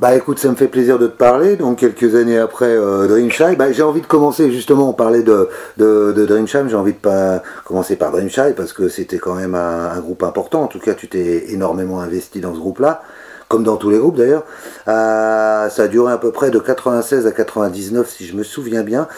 [0.00, 1.56] Bah écoute, ça me fait plaisir de te parler.
[1.56, 5.50] Donc quelques années après euh, Dreamshy, bah, j'ai envie de commencer justement, on parlait de,
[5.76, 9.54] de, de Dreamshy, j'ai envie de pas commencer par Dreamshy parce que c'était quand même
[9.54, 10.62] un, un, groupe important.
[10.62, 13.02] En tout cas, tu t'es énormément investi dans ce groupe-là
[13.50, 14.44] comme dans tous les groupes d'ailleurs.
[14.86, 18.84] Euh, ça a duré à peu près de 96 à 99 si je me souviens
[18.84, 19.08] bien.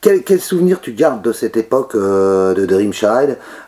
[0.00, 2.90] Quel, quel souvenir tu gardes de cette époque euh, de Dream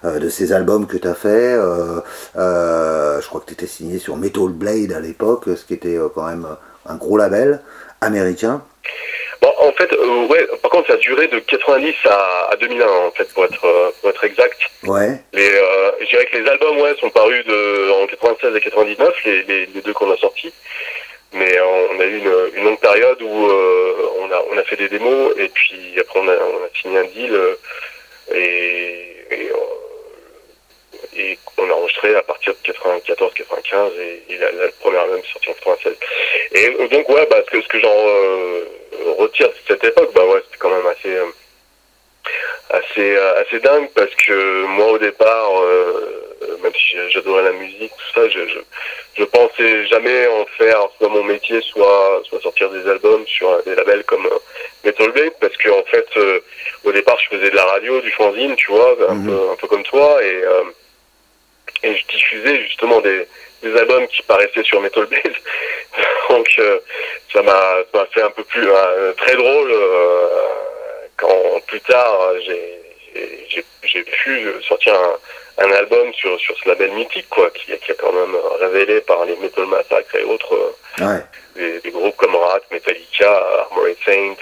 [0.05, 4.17] euh, de ces albums que tu as fait Je crois que tu étais signé sur
[4.17, 6.47] Metal Blade à l'époque, ce qui était quand même
[6.87, 7.61] un gros label
[8.01, 8.63] américain.
[9.43, 12.87] Bon, en fait, euh, ouais, par contre, ça a duré de 90 à, à 2001,
[12.87, 14.59] en fait, pour être, euh, pour être exact.
[14.85, 15.19] Ouais.
[15.33, 19.15] Les, euh, je dirais que les albums, ouais, sont parus de, en 96 et 99,
[19.25, 20.53] les, les, les deux qu'on a sortis.
[21.33, 24.89] Mais on a eu une, une longue période où on, a, on a fait des
[24.89, 27.39] démos et puis après on a, on a signé un deal
[28.35, 29.53] et, et,
[31.17, 35.19] et on a enregistré à partir de 94, 95 et, et la, la, première album
[35.19, 35.95] est sortie en 96.
[36.53, 40.43] Et donc ouais, bah, ce que, ce que j'en retire de cette époque, bah ouais,
[40.45, 41.27] c'était quand même assez euh,
[42.71, 47.93] assez euh, assez dingue parce que moi au départ, euh, même si j'adorais la musique,
[47.93, 48.59] tout ça, je, je,
[49.19, 53.75] je pensais jamais en faire soit mon métier, soit soit sortir des albums sur des
[53.75, 54.29] labels comme
[54.85, 56.09] Metal Blade parce que en fait
[56.85, 59.27] au départ je faisais de la radio, du fanzine, tu vois, un mm -hmm.
[59.27, 60.43] peu un peu comme toi et
[61.83, 63.27] et je diffusais justement des
[63.63, 65.21] des albums qui paraissaient sur Metal Base.
[66.31, 66.79] Donc euh,
[67.33, 70.29] ça m'a fait un peu plus euh, très drôle euh,
[71.17, 72.35] quand plus tard
[73.83, 77.95] j'ai pu sortir un, un, album sur, sur ce label mythique quoi, qui, qui a
[77.95, 81.21] quand même révélé par les Metal Massacre et autres ouais.
[81.57, 83.31] des, des, groupes comme Rat, Metallica,
[83.63, 84.37] Armored Saint,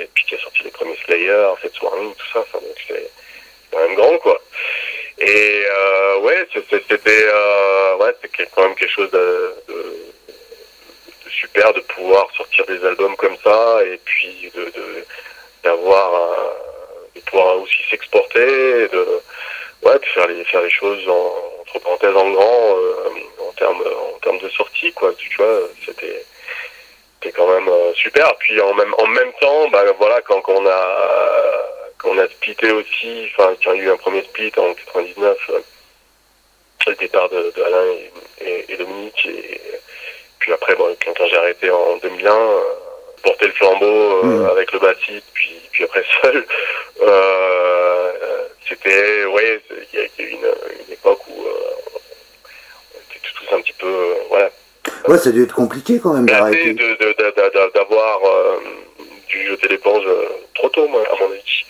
[0.00, 2.44] et puis qui a sorti les premiers Slayer, Fate Warning, tout ça.
[2.52, 3.10] donc c'est
[3.70, 4.38] quand même grand quoi.
[5.20, 8.14] Et euh, ouais, c'était euh, ouais,
[8.54, 13.80] quand même quelque chose de, de, de, super de pouvoir sortir des albums comme ça
[13.84, 14.72] et puis de
[15.62, 16.10] d'avoir
[17.14, 19.20] de, de, pouvoir aussi s'exporter, de
[19.82, 23.10] ouais, de faire les faire les choses en, entre parenthèses en grand euh,
[23.46, 25.12] en termes en termes de sortie quoi.
[25.18, 26.24] Tu vois, c'était
[27.20, 28.34] c'était quand même euh, super.
[28.36, 31.69] Puis en même en même temps, bah voilà, quand, quand on a
[32.04, 35.58] on a splitté aussi, enfin, y a eu un premier split en 99, euh,
[36.86, 37.84] le départ de, de Alain
[38.40, 39.60] et, et, et, Dominique, et
[40.38, 42.60] puis après, bon, quand, j'ai arrêté en 2001, euh,
[43.22, 44.46] porter le flambeau euh, mmh.
[44.46, 46.46] avec le bassiste, puis, puis après seul,
[47.02, 48.12] euh,
[48.68, 49.60] c'était, ouais,
[49.92, 50.46] il y, a eu une,
[50.86, 54.50] une époque où on était tous un petit peu, voilà.
[55.06, 56.74] Ouais, ça a dû être compliqué quand même d'arrêter.
[57.74, 58.20] D'avoir
[59.30, 60.04] dû jeter l'éponge
[60.54, 61.64] trop tôt, moi, à mon avis.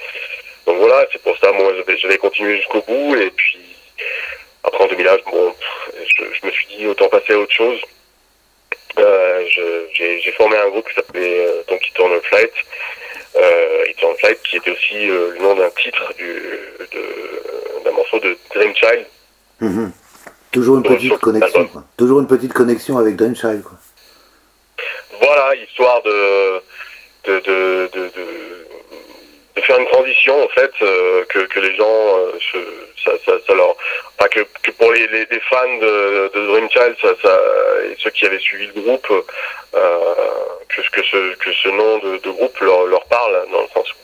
[0.66, 3.16] Donc voilà, c'est pour ça, moi, je vais continuer jusqu'au bout.
[3.16, 3.58] Et puis,
[4.64, 5.54] après en 2001, bon,
[5.94, 7.80] je, je, me suis dit, autant passer à autre chose.
[8.98, 9.44] Euh,
[9.94, 12.52] J'ai formé un groupe qui s'appelait euh, donc Eternal Flight.
[13.36, 16.12] Euh, Eternal Flight, qui était aussi euh, le nom d'un titre
[17.84, 19.06] d'un morceau de Dream Child.
[19.62, 19.90] -hmm.
[20.52, 21.84] Toujours une petite connexion, quoi.
[21.96, 23.78] Toujours une petite connexion avec Dream Child, quoi.
[25.22, 26.60] Voilà, histoire de,
[27.24, 28.10] de, de, de,
[29.56, 32.58] de faire une transition en fait euh, que, que les gens euh, se,
[33.04, 33.76] ça, ça, ça, leur
[34.18, 37.40] enfin que, que pour les, les, les fans de, de Dream Child ça, ça,
[37.84, 39.06] et ceux qui avaient suivi le groupe
[39.74, 40.14] euh,
[40.68, 43.90] que, que ce que ce nom de, de groupe leur, leur parle dans le sens
[43.92, 43.96] où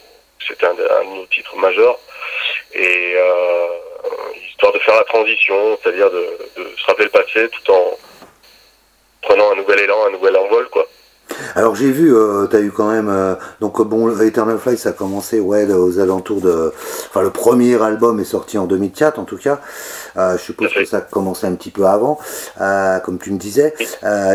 [0.46, 1.98] c'était un, un de nos titres majeurs.
[2.74, 3.66] Et euh,
[4.50, 7.98] histoire de faire la transition c'est-à-dire de, de se rappeler le passé tout en
[9.22, 10.86] prenant un nouvel élan un nouvel envol quoi
[11.54, 14.90] alors j'ai vu, euh, tu as eu quand même, euh, donc bon, Eternal Fly ça
[14.90, 16.72] a commencé ouais aux alentours de,
[17.08, 19.60] enfin le premier album est sorti en 2004 en tout cas,
[20.16, 22.18] euh, je suppose que ça a commencé un petit peu avant,
[23.04, 23.74] comme tu me disais.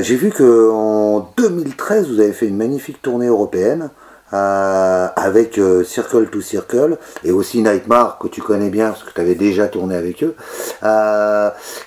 [0.02, 3.90] J'ai vu que en 2013 vous avez fait une magnifique tournée européenne.
[4.34, 9.36] Avec Circle to Circle et aussi Nightmare que tu connais bien parce que tu avais
[9.36, 10.36] déjà tourné avec eux.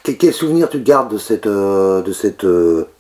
[0.03, 2.45] Quel, quel, souvenir tu gardes de cette, de cette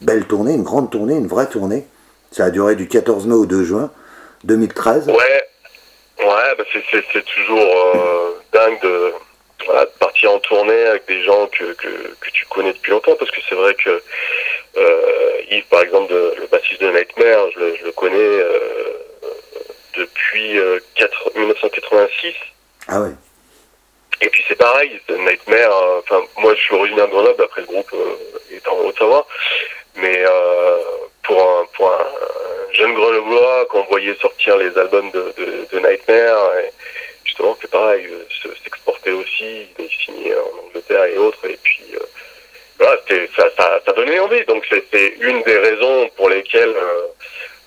[0.00, 1.86] belle tournée, une grande tournée, une vraie tournée?
[2.34, 3.90] Ça a duré du 14 mai au 2 juin
[4.42, 5.06] 2013.
[5.06, 7.96] Ouais, ouais bah c'est toujours
[8.52, 9.12] dingue de,
[9.66, 11.88] voilà, de partir en tournée avec des gens que, que,
[12.20, 14.02] que tu connais depuis longtemps parce que c'est vrai que
[15.50, 18.40] Yves par exemple de, le bassiste de Nightmare je le, je le connais
[19.96, 22.34] depuis euh, 4, 1986.
[22.88, 23.10] Ah ouais.
[24.20, 27.66] Et puis c'est pareil, Nightmare, enfin euh, moi je suis originaire de Grenoble, après le
[27.66, 29.26] groupe euh, est en Haute-Savoie,
[29.96, 30.78] mais euh,
[31.24, 32.06] pour, un, pour un,
[32.72, 36.70] jeune grenoblois qu'on voyait sortir les albums de, de, de Nightmare, et
[37.24, 38.08] justement c'est pareil,
[38.62, 41.84] s'exporter aussi, il est signé en Angleterre et autres, et puis
[42.78, 43.00] voilà,
[43.36, 44.44] ça, ça, ça, donnait envie.
[44.46, 46.74] Donc c'est une des raisons pour lesquelles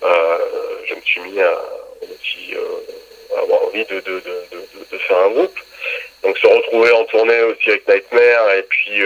[0.02, 1.54] je me suis mis à,
[2.04, 2.54] aussi,
[3.42, 5.58] avoir envie de, de, de, de, faire un groupe.
[6.24, 9.02] Donc se retrouver en tournée aussi avec Nightmare et puis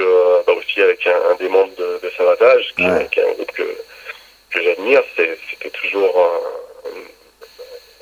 [0.48, 3.78] bah, aussi avec un, des membres de, de Savatage, qui, qui est un groupe que,
[4.52, 6.32] que j'admire, c'était toujours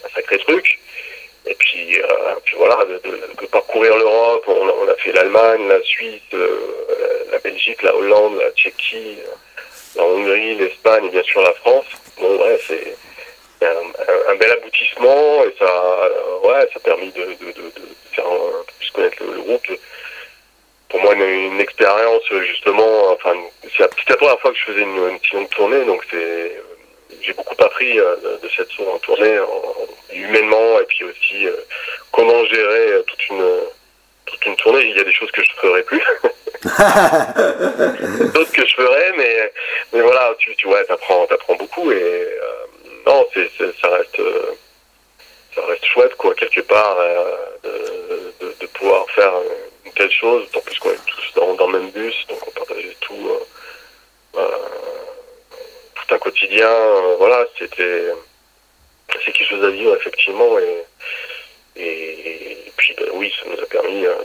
[0.04, 0.80] un, sacré truc.
[1.46, 7.26] Et puis, euh, puis voilà, de, parcourir l'Europe, on, a fait l'Allemagne, la Suisse, euh,
[7.32, 9.18] la Belgique, la Hollande, la Tchéquie,
[9.96, 11.86] la Hongrie, l'Espagne et bien sûr la France.
[12.20, 12.96] Bon, ouais, c'est
[13.62, 17.72] un, bel aboutissement et ça, euh, ouais, ça a permis de, de
[18.14, 18.26] faire
[18.78, 19.68] plus connaître le groupe.
[20.90, 23.34] Pour moi, une, une expérience justement, enfin,
[23.78, 26.52] c'est la, première fois que je faisais une, une si longue tournée, donc c'est
[27.22, 28.70] j'ai beaucoup appris euh, de cette
[29.02, 31.56] tournée, en, humainement, et puis aussi euh,
[32.12, 33.46] comment gérer euh, toute une
[34.26, 34.86] toute une tournée.
[34.86, 36.04] Il y a des choses que je ferais plus,
[38.34, 39.52] d'autres que je ferais, mais
[39.94, 42.28] mais voilà, tu tu ouais, t'apprends t'apprends beaucoup et
[43.06, 43.50] non, c'est
[43.82, 44.22] ça reste
[45.56, 46.98] ça reste chouette quoi quelque part
[47.64, 47.70] de,
[48.40, 49.34] de, de, pouvoir faire
[49.96, 53.30] telle chose, tant plus qu'on est tous dans, le même bus, donc on partageait tout.
[53.30, 53.40] Euh,
[56.12, 58.12] un quotidien, euh, voilà, c'était
[59.26, 60.86] c'est quelque chose à vivre effectivement et,
[61.76, 64.16] et, puis ben, oui, ça nous a permis euh,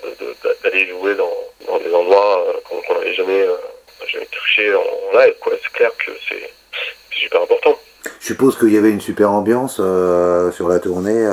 [0.62, 1.32] d'aller jouer dans,
[1.66, 3.46] dans, des endroits qu'on n'avait jamais,
[4.06, 5.34] jamais touché en live.
[5.40, 5.54] Quoi.
[5.62, 6.50] C'est clair que c'est
[7.10, 7.78] super important.
[8.20, 11.26] Je suppose qu'il y avait une super ambiance sur la tournée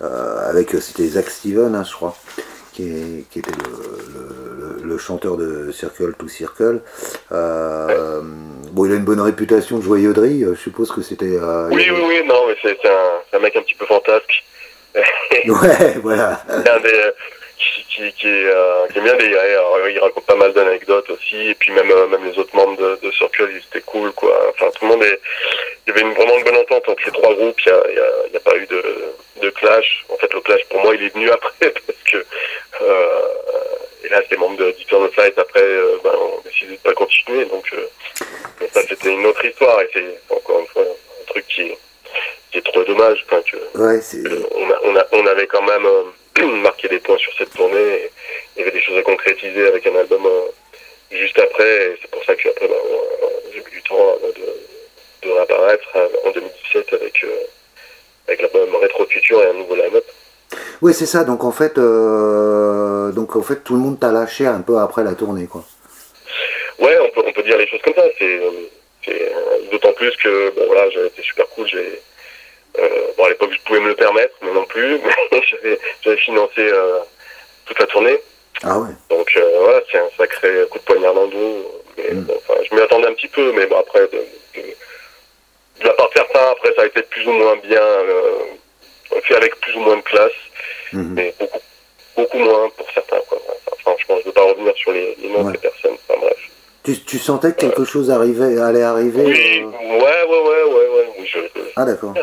[0.00, 2.16] avec c'était Zach Steven, hein, je crois,
[2.76, 6.82] qui, qui était le, le, le, chanteur de Circle to Circle.
[7.32, 8.20] Euh,
[8.72, 11.38] Bon, il a une bonne réputation de joyeuderie, euh, je suppose que c'était.
[11.40, 14.44] Euh, oui, oui, oui, non, mais c'est un, un, mec un petit peu fantasque.
[14.94, 16.42] ouais, voilà.
[16.48, 17.12] un des,
[17.58, 19.54] qui, qui, qui, euh, qui, est bien déliré.
[19.54, 22.76] Alors, il raconte pas mal d'anecdotes aussi, et puis même, euh, même les autres membres
[22.76, 24.34] de, de Circle, ils étaient cool, quoi.
[24.50, 25.20] Enfin, tout le monde est.
[25.86, 27.60] Il y avait une, vraiment une bonne entente entre les trois groupes.
[27.64, 28.82] Il n'y a, y a, y a, pas eu de,
[29.42, 30.04] de clash.
[30.08, 32.24] En fait, le clash pour moi, il est venu après, parce que.
[32.82, 33.28] Euh,
[34.04, 37.44] et là, les membres de Deep Flight, après, euh, ben, on décidé de pas continuer,
[37.46, 37.66] donc.
[37.72, 37.86] Euh,
[38.72, 41.78] ça, c'était une autre histoire, et c'est encore une fois un truc qui est,
[42.52, 43.24] qui est trop dommage.
[43.26, 44.00] Enfin, que, ouais,
[44.54, 45.86] on, a, on, a, on, avait quand même
[46.42, 48.10] euh, marqué des points sur cette tournée,
[48.56, 50.48] il y avait des choses à concrétiser avec un album euh,
[51.10, 52.74] juste après, et c'est pour ça que après, bah,
[53.52, 57.28] j'ai eu du temps de, de réapparaître euh, en 2017 avec, euh,
[58.28, 60.04] avec l'album Retro Future et un nouveau line-up.
[60.82, 61.24] Oui, c'est ça.
[61.24, 65.04] Donc en fait, euh, donc en fait, tout le monde t'a lâché un peu après
[65.04, 65.64] la tournée, quoi.
[66.78, 68.04] Ouais, on peut, on peut dire les choses comme ça.
[68.18, 68.40] C'est,
[69.70, 71.66] d'autant plus que bon voilà, j'avais été super cool.
[71.66, 72.00] J'ai euh,
[73.16, 75.00] bon à l'époque je pouvais me le permettre, mais non plus.
[75.50, 76.98] J'avais, financé euh,
[77.66, 78.18] toute la tournée.
[78.62, 78.90] Ah ouais.
[79.10, 81.82] Donc euh, voilà, c'est un sacré coup de poignard dans le dos.
[81.98, 82.24] Mais mm.
[82.24, 82.34] bon,
[82.68, 84.24] je m'y attendais un petit peu, mais bon après de,
[84.54, 84.62] de,
[85.80, 87.82] de, la part de certains, après ça a été plus ou moins bien
[89.24, 90.32] fait avec plus ou moins de classe,
[90.92, 91.14] mm-hmm.
[91.14, 91.60] mais beaucoup
[92.16, 93.20] beaucoup moins pour certains.
[93.28, 93.38] Quoi.
[93.48, 95.52] Enfin, franchement, je ne veux pas revenir sur les, les noms ouais.
[95.52, 95.96] des personnes.
[96.08, 96.36] Enfin bref.
[96.84, 99.66] Tu, tu, sentais que quelque chose arrivait, allait arriver Oui, euh...
[99.66, 101.08] ouais, ouais, ouais, ouais, ouais.
[101.18, 102.14] Oui, je, je, ah d'accord.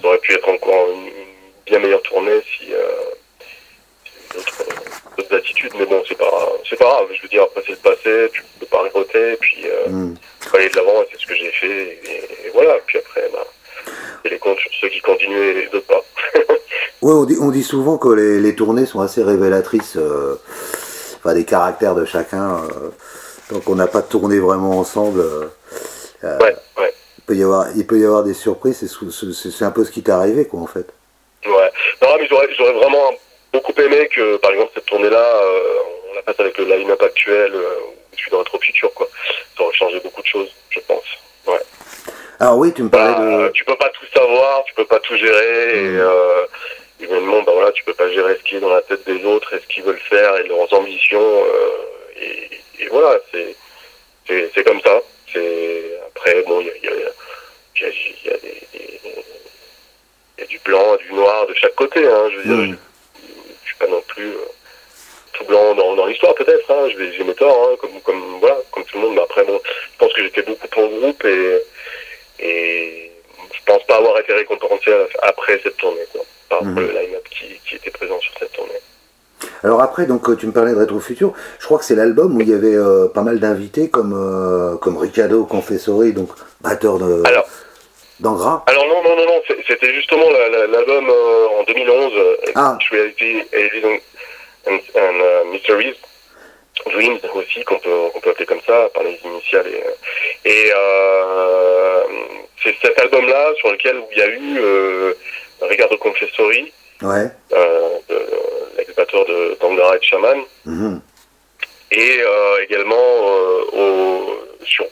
[0.00, 2.86] Ça aurait pu être encore une, une bien meilleure tournée si, euh,
[5.16, 7.08] d'autres attitudes, mais bon, c'est pas, c'est pas grave.
[7.14, 10.14] Je veux dire, après c'est le passé, tu peux pas regretter, puis euh, mm.
[10.54, 12.76] aller de l'avant, c'est ce que j'ai fait, et, et, voilà.
[12.86, 13.44] Puis après, bah,
[14.24, 16.04] les comptes sur ceux qui continuent et d'autres pas.
[17.02, 20.36] ouais, on dit, on dit souvent que les, les tournées sont assez révélatrices, euh,
[21.16, 22.56] enfin des caractères de chacun.
[22.56, 22.90] Euh,
[23.50, 25.24] donc on n'a pas tourné vraiment ensemble.
[26.22, 26.94] Ouais, ouais.
[27.28, 28.78] Il peut y avoir, il peut y avoir des surprises.
[28.80, 30.86] C'est un peu ce qui t'est arrivé, quoi, en fait.
[31.44, 31.70] Ouais.
[32.00, 33.10] Non, mais j'aurais vraiment
[33.52, 35.74] beaucoup aimé que, par exemple, cette tournée-là, euh,
[36.10, 37.80] on la passe avec le line-up actuel, euh,
[38.12, 39.06] je suis dans Retro Futur, quoi.
[39.54, 41.04] Ça aurait changé beaucoup de choses, je pense.
[41.46, 41.60] Ouais.
[42.40, 43.52] Alors oui, tu me parlais bah, de.
[43.52, 45.96] Tu peux pas tout savoir, tu peux pas tout gérer, mmh.
[45.96, 46.46] et euh,
[46.98, 49.52] évidemment, bah voilà, tu peux pas gérer ce qui est dans la tête des autres
[49.54, 51.20] et ce qu'ils veulent faire et leurs ambitions.
[51.20, 55.02] Euh, et, et voilà, c'est comme ça.
[55.32, 59.00] C'est après bon, il y a, y, a, y, des, des,
[60.38, 62.06] y a du blanc, du noir de chaque côté.
[62.06, 62.78] Hein, je veux dire, mmh.
[63.62, 64.48] je, suis pas non plus euh,
[65.34, 66.70] tout blanc dans, dans l'histoire peut-être.
[66.70, 69.14] Hein, j'ai mes torts, hein, comme comme voilà, comme tout le monde.
[69.16, 71.62] Mais après bon, je pense que j'étais beaucoup pour le groupe et
[72.40, 73.10] et
[73.52, 74.92] je pense pas avoir été récompensé
[75.22, 76.78] après cette tournée, quoi, par mmh.
[76.78, 78.80] le line-up qui, qui était présent sur cette tournée.
[79.62, 81.32] Alors après, donc tu me parlais de Retro Futur.
[81.58, 84.76] Je crois que c'est l'album où il y avait euh, pas mal d'invités comme euh,
[84.76, 86.30] comme Ricardo Confessori, donc
[86.60, 87.22] batteur de
[88.20, 88.64] d'Angra.
[88.66, 92.12] Alors non non non non, c'était justement l'album euh, en 2011,
[92.54, 92.78] ah.
[92.90, 93.42] Reality
[94.66, 95.96] and, and uh, Mysteries,
[96.86, 97.90] Dreams aussi, qu'on peut,
[98.22, 99.66] peut appeler comme ça, par les initiales.
[100.44, 102.02] Et, et euh,
[102.62, 105.14] c'est cet album-là sur lequel il y a eu euh,
[105.62, 107.28] Ricardo Confessori, ouais.
[107.52, 107.98] euh,
[108.76, 111.00] l'ex-batteur de Tangara et de Shaman, Mhm.
[111.92, 114.86] et euh, également euh, au, sur,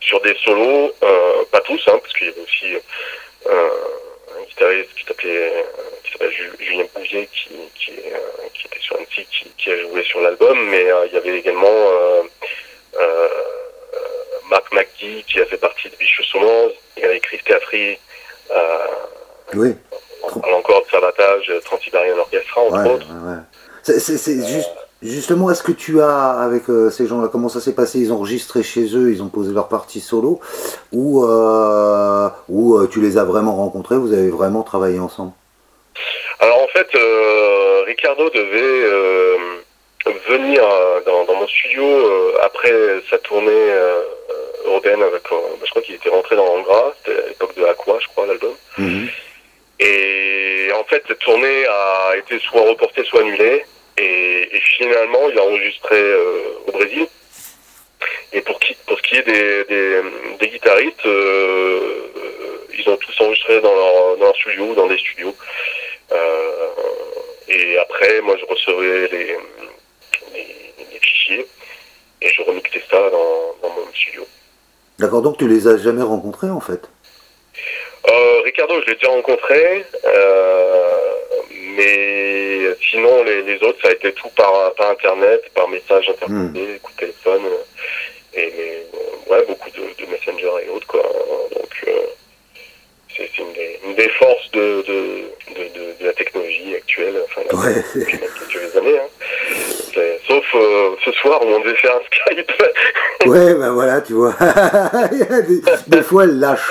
[0.00, 2.74] sur des solos, euh, pas tous, hein, parce qu'il y avait aussi
[3.46, 3.68] euh,
[4.38, 5.64] un guitariste qui s'appelait
[6.20, 10.58] euh, Julien Bouvier qui, qui, euh, était sur Annecy, qui, qui a joué sur l'album,
[10.70, 12.22] mais euh, il y avait également euh,
[13.00, 13.28] euh,
[14.48, 17.98] Marc McGee qui a fait partie de Vicious Sommons, il y avait Chris Caffrey,
[18.52, 18.78] euh,
[19.54, 19.74] Oui,
[20.36, 23.06] on parle encore de Savatage, Trans-Siberian Orchestra, entre ouais, autres.
[23.06, 23.36] ouais.
[23.82, 24.70] C'est, c'est- c'est juste,
[25.02, 27.98] justement, est-ce que tu as, avec euh, ces gens-là, comment ça s'est passé?
[27.98, 30.40] Ils ont enregistré chez eux, ils ont posé leur partie solo,
[30.92, 35.32] ou, euh, ou euh, tu les as vraiment rencontrés, vous avez vraiment travaillé ensemble?
[36.40, 39.36] Alors en fait, euh, Ricardo devait euh,
[40.28, 42.72] venir euh, dans, dans mon studio euh, après
[43.10, 44.00] sa tournée euh,
[44.66, 47.94] européenne avec, euh, je crois qu'il était rentré dans Angra, c'était à l'époque de Aqua,
[48.00, 48.52] je crois, l'album.
[48.78, 49.08] Mhm.
[49.80, 53.64] Et en fait, cette tournée a été soit reportée, soit annulée.
[53.96, 57.06] Et, finalement, il a enregistré euh, au Brésil.
[58.32, 60.02] Et pour, ce qui est des, des,
[60.40, 62.10] des guitaristes, euh,
[62.76, 65.34] ils ont tous enregistré dans leur, dans leur studio, dans des studios.
[66.12, 66.68] Euh,
[67.48, 69.36] et après, moi, je recevais les,
[70.34, 71.46] les, les fichiers
[72.20, 74.26] et je remixais ça dans, dans mon studio.
[74.98, 76.88] D'accord, donc tu les as jamais rencontrés en fait?
[78.08, 80.88] Euh, Ricardo, je l'ai déjà rencontré, euh,
[81.76, 86.78] mais sinon les, les autres, ça a été tout par, par internet, par message interposé,
[86.82, 88.52] coup de téléphone, euh, et
[88.94, 91.02] euh, ouais, beaucoup de, de messenger et autres quoi.
[91.02, 91.92] Donc euh,
[93.16, 97.82] c'est une, des- une des forces de, de, de, la technologie actuelle, enfin Ouais.
[97.94, 98.98] depuis quelques années.
[98.98, 99.73] Hein.
[100.26, 102.00] Sauf euh, ce soir où on devait faire un
[102.34, 102.52] Skype.
[103.26, 104.34] Ouais, ben voilà, tu vois.
[105.10, 105.60] Des,
[105.96, 106.70] des fois, elle lâche.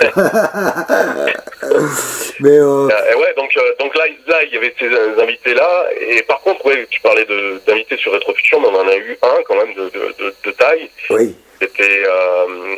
[2.39, 5.86] Mais euh, Euh, ouais, donc, euh, donc là, là, il y avait ces euh, invités-là.
[6.00, 7.25] Et par contre, ouais, tu parlais
[7.65, 10.34] d'invités sur Retro Future, mais on en a eu un quand même de, de, de,
[10.46, 10.89] de taille.
[11.10, 12.75] oui, C'était euh, euh,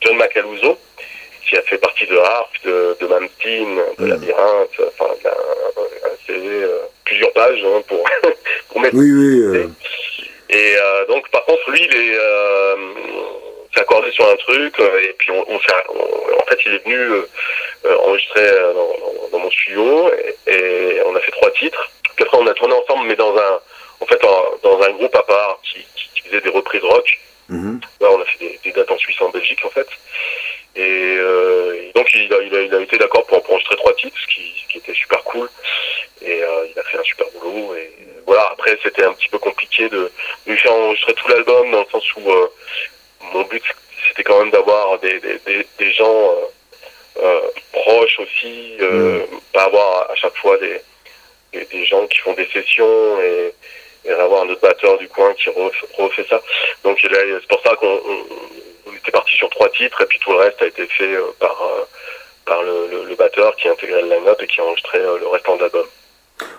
[0.00, 0.78] John Macaluso,
[1.48, 3.06] qui a fait partie de Harp, de, de
[3.98, 4.08] de Mm.
[4.08, 8.02] Labyrinthe, enfin, il a un, un CV, euh, plusieurs pages hein, pour,
[8.70, 9.40] pour mettre oui, oui.
[9.58, 9.66] euh,
[10.50, 12.76] et euh, donc, par contre, lui, il est, euh,
[13.74, 15.58] s'est accordé sur un truc, euh, et puis on, on
[16.40, 17.08] en fait, il est venu
[18.00, 20.10] enregistrer dans, dans- mon studio,
[20.46, 21.90] et, et on a fait trois titres.
[22.16, 23.60] Puis après, on a tourné ensemble, mais dans un,
[24.00, 27.18] en fait, en- dans un groupe à part qui, qui- qui faisait des reprises rock.
[27.48, 27.80] mhm.
[28.00, 29.88] Là, on a fait des, des dates en Suisse en Belgique, en fait.
[30.76, 33.94] Et, euh, et donc, il a, il a, il a été d'accord pour, enregistrer trois
[33.94, 35.48] titres, ce qui, ce qui était super cool.
[36.22, 37.74] Et euh, il a fait un super boulot.
[37.76, 37.90] Et
[38.26, 40.10] voilà, après, c'était un petit peu compliqué de,
[40.46, 42.48] de lui faire enregistrer tout l'album, dans le sens où euh,
[43.32, 43.62] mon but,
[44.08, 46.46] c'était quand même d'avoir des, des, des, des gens euh,
[47.22, 47.40] euh,
[47.72, 49.20] proches aussi, euh,
[49.52, 50.80] pas avoir à chaque fois des,
[51.52, 53.54] des, gens qui font des sessions et,
[54.04, 56.42] et avoir un autre batteur du coin qui refait, refait ça.
[56.82, 58.00] Donc là, c'est pour ça qu'on
[58.86, 61.24] on- était parti sur trois titres et puis tout le reste a été fait euh,
[61.38, 61.84] par, euh,
[62.46, 65.18] par le, le, le batteur qui a intégré le line-up et qui a enregistré euh,
[65.18, 65.86] le restant de l'album.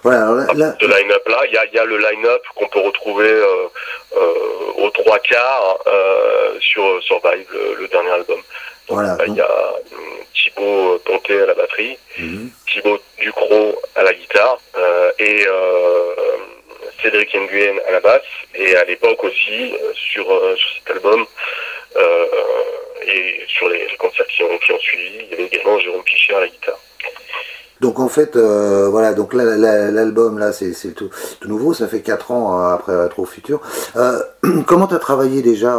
[0.04, 2.42] Voilà, alors là, là- Ce line-up là, il y a, il y a le line-up
[2.56, 3.66] qu'on peut retrouver euh,
[4.16, 4.34] euh,
[4.78, 8.38] aux trois quarts euh, sur Survive, le, le dernier album.
[8.88, 9.50] Donc, Voilà, Il y a
[10.34, 12.50] Thibaut Ponté à la batterie, Mhm.
[12.72, 14.58] Thibaut Ducrot à la guitare
[15.20, 15.46] et
[17.02, 18.22] Cédric Nguyen à la basse.
[18.54, 20.26] Et à l'époque aussi, sur,
[20.58, 21.26] sur cet album,
[21.98, 22.26] euh,
[23.08, 26.48] et sur les, concerts qui ont, suivi, il y avait également Jérôme Pichet à la
[26.48, 26.80] guitare.
[27.82, 31.10] Donc en fait, euh, voilà, donc l'album là, c'est tout,
[31.40, 33.62] tout nouveau, ça fait 4 ans euh, après Retro Futur.
[34.66, 35.78] Comment tu as travaillé déjà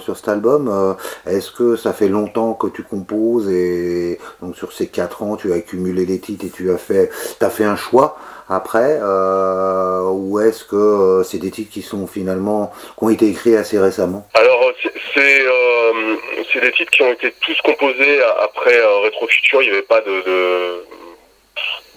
[0.00, 0.96] sur cet album
[1.26, 5.52] Est-ce que ça fait longtemps que tu composes et donc sur ces 4 ans, tu
[5.52, 7.10] as accumulé les titres et tu as fait,
[7.40, 8.18] as fait un choix?
[8.48, 13.28] Après euh, ou est-ce que euh, c'est des titres qui sont finalement qui ont été
[13.28, 14.26] écrits assez récemment?
[14.34, 14.72] Alors, euh,
[15.14, 16.16] c'est- euh,
[16.52, 19.62] c'est des titres qui ont été tous composés après euh, Retro Future.
[19.62, 20.84] Il n'y avait pas de, de-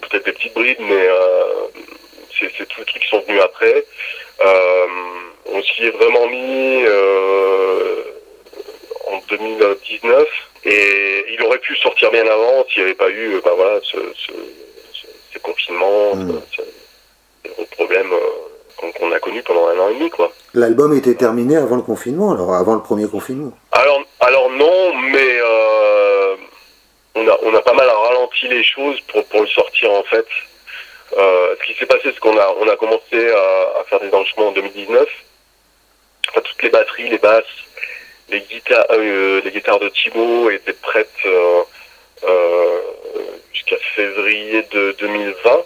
[0.02, 1.08] peut-être des petites brides, mais
[2.40, 3.86] c'est tous les trucs qui sont venus après.
[5.54, 6.84] On s'y est vraiment mis
[9.12, 10.28] en 2019
[10.66, 13.98] et il aurait pu sortir bien avant s'il n'y avait pas eu, bah voilà, ce,
[13.98, 14.32] ce,
[15.32, 16.42] ce- ces confinements, Mm.
[16.56, 20.32] ce- gros problèmes euh, qu'on a connus pendant un an et demi, quoi.
[20.54, 23.52] L'album était terminé avant le confinement, alors avant le premier confinement.
[23.72, 26.36] Alors, alors non, mais euh,
[27.16, 30.26] on, a, on a pas mal ralenti les choses pour, pour le sortir en fait.
[31.18, 34.12] Euh, ce qui s'est passé, c'est qu'on a, on a commencé à, à faire des
[34.14, 35.08] enregistrements en 2019
[36.30, 37.44] enfin, toutes les batteries, les basses,
[38.30, 41.10] les guitares, les guitares de Thibaut étaient prêtes
[43.54, 45.66] jusqu'à février de 2020.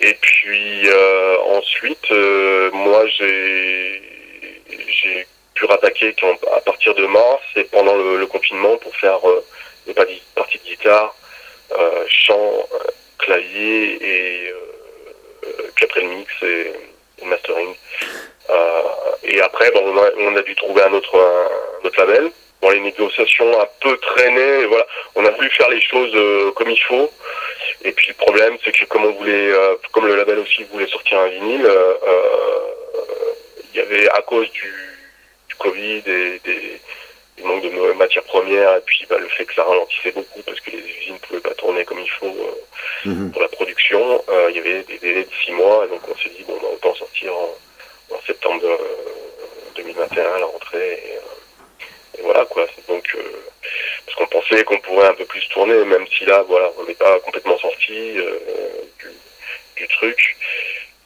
[0.00, 0.88] Et puis
[1.46, 2.10] ensuite,
[2.72, 4.02] moi j'ai
[4.88, 6.14] j'ai pu rattaquer
[6.56, 9.20] à partir de mars et pendant le, confinement pour faire
[9.86, 11.14] des parties de guitare,
[12.08, 12.68] chant,
[13.18, 14.52] clavier et
[15.74, 16.72] puis après le mix et,
[17.22, 17.74] le mastering.
[18.50, 18.82] Euh,
[19.22, 22.30] et après, bon, on, a, on, a, dû trouver un autre, un, autre label.
[22.62, 26.70] Bon, les négociations un peu traînées, voilà, on a voulu faire les choses euh, comme
[26.70, 27.10] il faut.
[27.84, 30.86] Et puis le problème, c'est que comme on voulait, euh, comme le label aussi voulait
[30.86, 31.68] sortir un vinyle,
[33.74, 34.72] il y avait à cause du,
[35.48, 36.80] du Covid et des,
[37.36, 40.60] du manque de matières premières et puis bah, le fait que ça ralentissait beaucoup parce
[40.60, 43.32] que les usines ne pouvaient pas tourner comme il faut euh, mhm.
[43.32, 46.16] pour la production, euh, il y avait des délais de six mois et donc on
[46.18, 47.56] s'est dit bon bah, autant sortir en,
[48.26, 48.62] septembre
[49.74, 51.18] 2021 euh, à la rentrée et,
[52.20, 52.66] voilà quoi.
[52.88, 53.16] Donc
[54.06, 56.94] parce qu'on pensait qu'on pourrait un peu plus tourner même si là voilà on n'est
[56.94, 57.92] pas complètement sorti
[58.98, 59.08] du,
[59.76, 60.36] du, truc,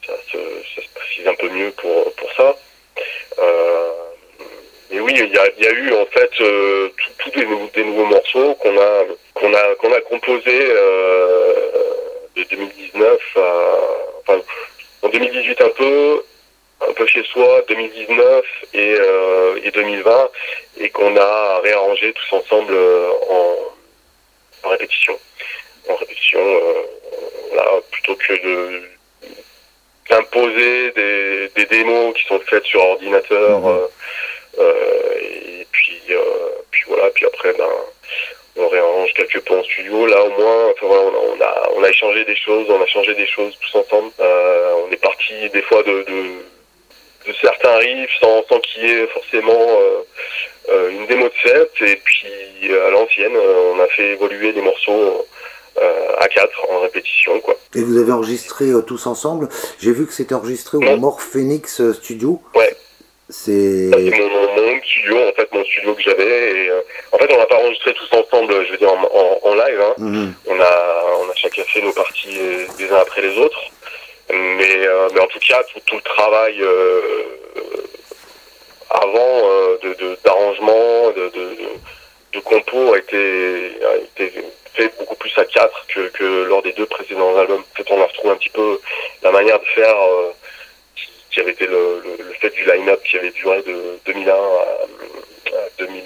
[0.06, 0.38] ça se,
[0.74, 2.56] ça se précise un peu mieux pour pour ça.
[4.96, 7.44] Et oui, il y a, y a, eu en fait euh, tous des,
[7.74, 11.70] des, nouveaux morceaux qu'on a qu'on a qu'on a composés euh,
[12.36, 13.40] de 2019 à,
[14.20, 14.40] enfin
[15.02, 16.24] en 2018 un peu
[16.80, 20.30] un peu chez soi 2019 et, euh, et 2020
[20.78, 23.56] et qu'on a réarrangé tous ensemble euh, en,
[24.64, 25.18] en répétition
[25.88, 28.82] en répétition euh, là plutôt que de
[30.10, 33.88] d'imposer des, des démos qui sont faites sur ordinateur mmh.
[34.58, 37.68] Euh, et puis, euh, puis voilà, puis après, ben,
[38.56, 40.06] on réarrange quelques points en studio.
[40.06, 43.14] Là, au moins, enfin, voilà, on, a, on a échangé des choses, on a changé
[43.14, 44.10] des choses tous ensemble.
[44.20, 46.44] Euh, on est parti des fois de, de,
[47.26, 49.68] de certains riffs sans, sans qu'il y ait forcément
[50.70, 51.70] euh, une démo de set.
[51.82, 52.28] Et puis,
[52.72, 55.26] à l'ancienne, on a fait évoluer des morceaux.
[56.18, 57.54] à 4 en répétition quoi.
[57.74, 62.40] Et vous avez enregistré tous ensemble J'ai vu que c'était enregistré au Mort Phoenix Studio.
[62.54, 62.74] Ouais.
[63.28, 66.52] C'est mon, mon, studio, en fait, mon studio que j'avais.
[66.52, 69.54] Et, euh, en fait, on n'a pas enregistré tous ensemble, je veux dire, en, en,
[69.54, 69.80] live.
[69.80, 69.94] Hein.
[69.98, 70.34] Mhm.
[70.46, 72.38] On, a, on a chacun fait nos parties
[72.78, 73.58] les uns après les autres.
[74.30, 77.00] Mais, euh, mais en tout cas, tout, tout le travail euh,
[78.90, 79.40] avant
[79.82, 81.68] de d'arrangement, de, de, de,
[82.32, 84.32] de, compo a été, a été
[84.74, 87.62] fait beaucoup plus à quatre que, que lors des deux précédents albums.
[87.72, 88.80] En fait, on a retrouvé un petit peu
[89.22, 89.96] la manière de faire
[91.36, 94.86] qui avait été le, le, fait du line-up qui avait duré de 2001 à,
[95.78, 96.02] 2000,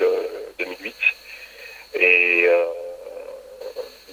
[0.59, 0.94] 2008
[1.94, 2.48] et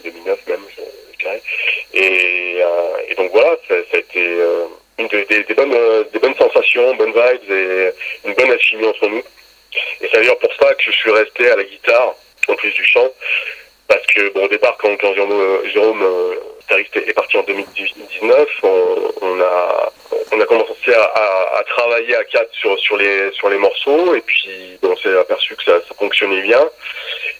[0.03, 0.81] 2009 euh, même, je,
[1.17, 1.41] dirais.
[1.93, 4.65] Et, euh, et, donc voilà, ça, ça a été euh,
[4.97, 5.75] une des, des, bonnes,
[6.11, 7.91] des bonnes sensations, bonnes vibes et
[8.25, 9.23] une bonne alchimie entre nous.
[10.01, 12.15] Et c'est d'ailleurs pour ça que je suis resté à la guitare
[12.47, 13.09] en plus du chant,
[13.87, 16.03] parce que bon au départ quand, quand Jérôme, Jérôme
[16.69, 19.91] est parti en 2019, on, on a
[20.31, 24.21] on a commencé à, à, travailler à quatre sur, sur, les, sur les morceaux et
[24.21, 26.69] puis on s'est aperçu que ça, ça, fonctionnait bien.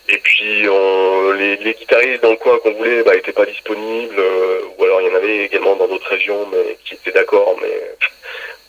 [0.10, 4.16] Et puis on, les, les guitaristes dans le coin qu'on voulait bah, étaient pas disponibles
[4.18, 7.58] euh, ou alors il y en avait également dans d'autres régions mais qui étaient d'accord
[7.62, 7.72] mais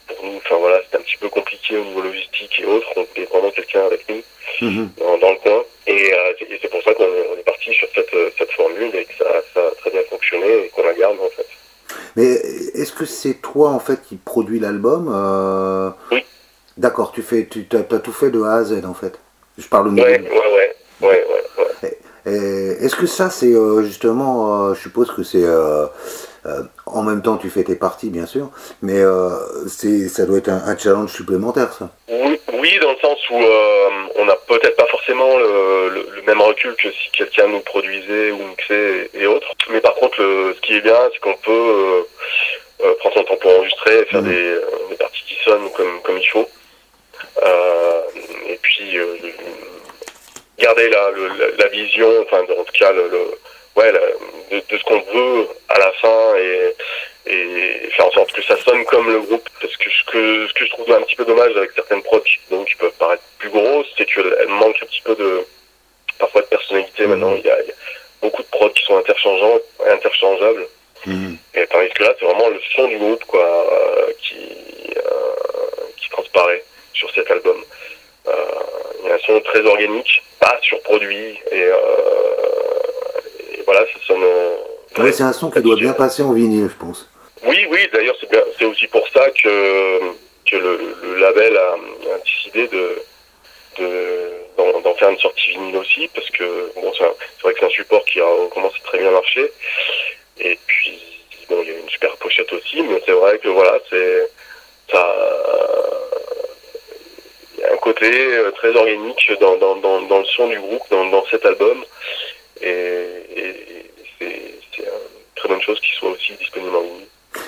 [0.08, 3.04] pour nous enfin voilà c'était un petit peu compliqué au niveau logistique et autres on
[3.04, 4.22] voulait vraiment quelqu'un avec nous
[4.62, 4.90] mhm.
[4.98, 7.88] dans, dans, le coin et, euh, et c'est pour ça qu'on est, est parti sur
[7.94, 11.18] cette, cette formule et que ça, ça a très bien fonctionné et qu'on la garde
[11.20, 11.46] en fait.
[12.16, 12.32] Mais
[12.74, 15.90] est-ce que c'est toi en fait qui produis l'album euh...
[16.10, 16.24] Oui.
[16.76, 19.18] D'accord, tu fais, tu as, tout fait de A à Z en fait.
[19.58, 20.06] Je parle au niveau.
[20.06, 21.98] Ouais, ouais, ouais, ouais, ouais.
[22.80, 25.44] Est-ce que ça c'est euh, justement, euh, je suppose que c'est
[26.48, 28.50] euh, en même temps tu fais tes parties bien sûr,
[28.82, 29.00] mais
[29.66, 31.90] c'est ça doit être un, challenge supplémentaire ça.
[32.08, 33.40] Oui, oui, dans le sens où
[34.16, 38.38] on n'a peut-être pas forcément le, le, même recul que si quelqu'un nous produisait ou
[38.38, 39.48] mixait et, autres.
[39.70, 42.06] Mais par contre, ce qui est bien, c'est qu'on peut
[43.00, 44.28] prendre son temps pour enregistrer et faire mmh.
[44.28, 44.54] des,
[44.90, 46.48] des, parties qui sonnent comme, comme il faut.
[48.48, 48.98] et puis
[50.58, 51.10] garder la,
[51.58, 53.10] la, vision, enfin en tout cas le,
[53.78, 53.92] ouais,
[54.50, 56.74] de, de, ce qu'on veut à la fin et,
[57.26, 59.48] et faire en sorte que ça sonne comme le groupe.
[59.60, 62.22] Parce que ce que, ce que je trouve un petit peu dommage avec certaines prods
[62.50, 65.44] donc, qui peuvent paraître plus grosses, c'est qu'elles manquent un petit peu de
[66.18, 67.06] parfois de personnalité.
[67.06, 67.10] Mmh.
[67.10, 67.74] Maintenant, il y, a, il y, a,
[68.20, 70.66] beaucoup de prods qui sont interchangeables, interchangeables.
[71.06, 71.34] Mmh.
[71.54, 74.36] Et tandis que là, c'est vraiment le son du groupe quoi, euh, qui,
[74.96, 77.62] euh, qui transparaît sur cet album.
[78.26, 78.32] Euh,
[79.02, 82.67] il y a un son très organique, pas surproduit, et, euh, et
[83.68, 84.24] voilà, ça sonne.
[84.96, 87.06] Ouais, c'est un son qui doit bien passer en vinyle, je pense.
[87.44, 88.16] Oui, oui, d'ailleurs,
[88.58, 90.00] c'est aussi pour ça que,
[90.50, 91.76] que le, le label a
[92.24, 93.02] décidé de
[94.56, 97.04] d'en faire une sortie vinyle aussi parce que bon c'est
[97.42, 99.52] vrai que c'est un support qui a commencé très bien marcher
[100.40, 100.98] et puis
[101.48, 104.30] bon il y a une super pochette aussi mais c'est vrai que voilà c'est
[104.90, 105.16] ça
[107.56, 108.10] il y a un côté
[108.56, 111.84] très organique dans, dans, dans, le son du groupe dans, dans cet album
[112.60, 114.24] et, c'est
[114.78, 114.84] une
[115.36, 117.06] très bonne chose qu'ils soient aussi disponibles en ligne.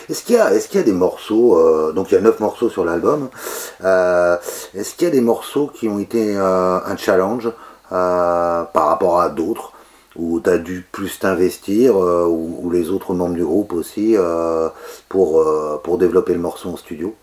[0.09, 2.21] Est-ce qu'il y, a, est qu'il y a des morceaux, euh, donc il y a
[2.21, 3.31] 9 morceaux sur l'album,
[3.85, 4.37] euh,
[4.75, 7.51] est-ce qu'il y a des morceaux qui ont été euh, un challenge
[7.89, 9.73] par rapport à d'autres,
[10.15, 14.17] où tu as dû plus t'investir, ou, les autres membres du groupe aussi,
[15.09, 15.45] pour,
[15.83, 17.17] pour développer le morceau en studio?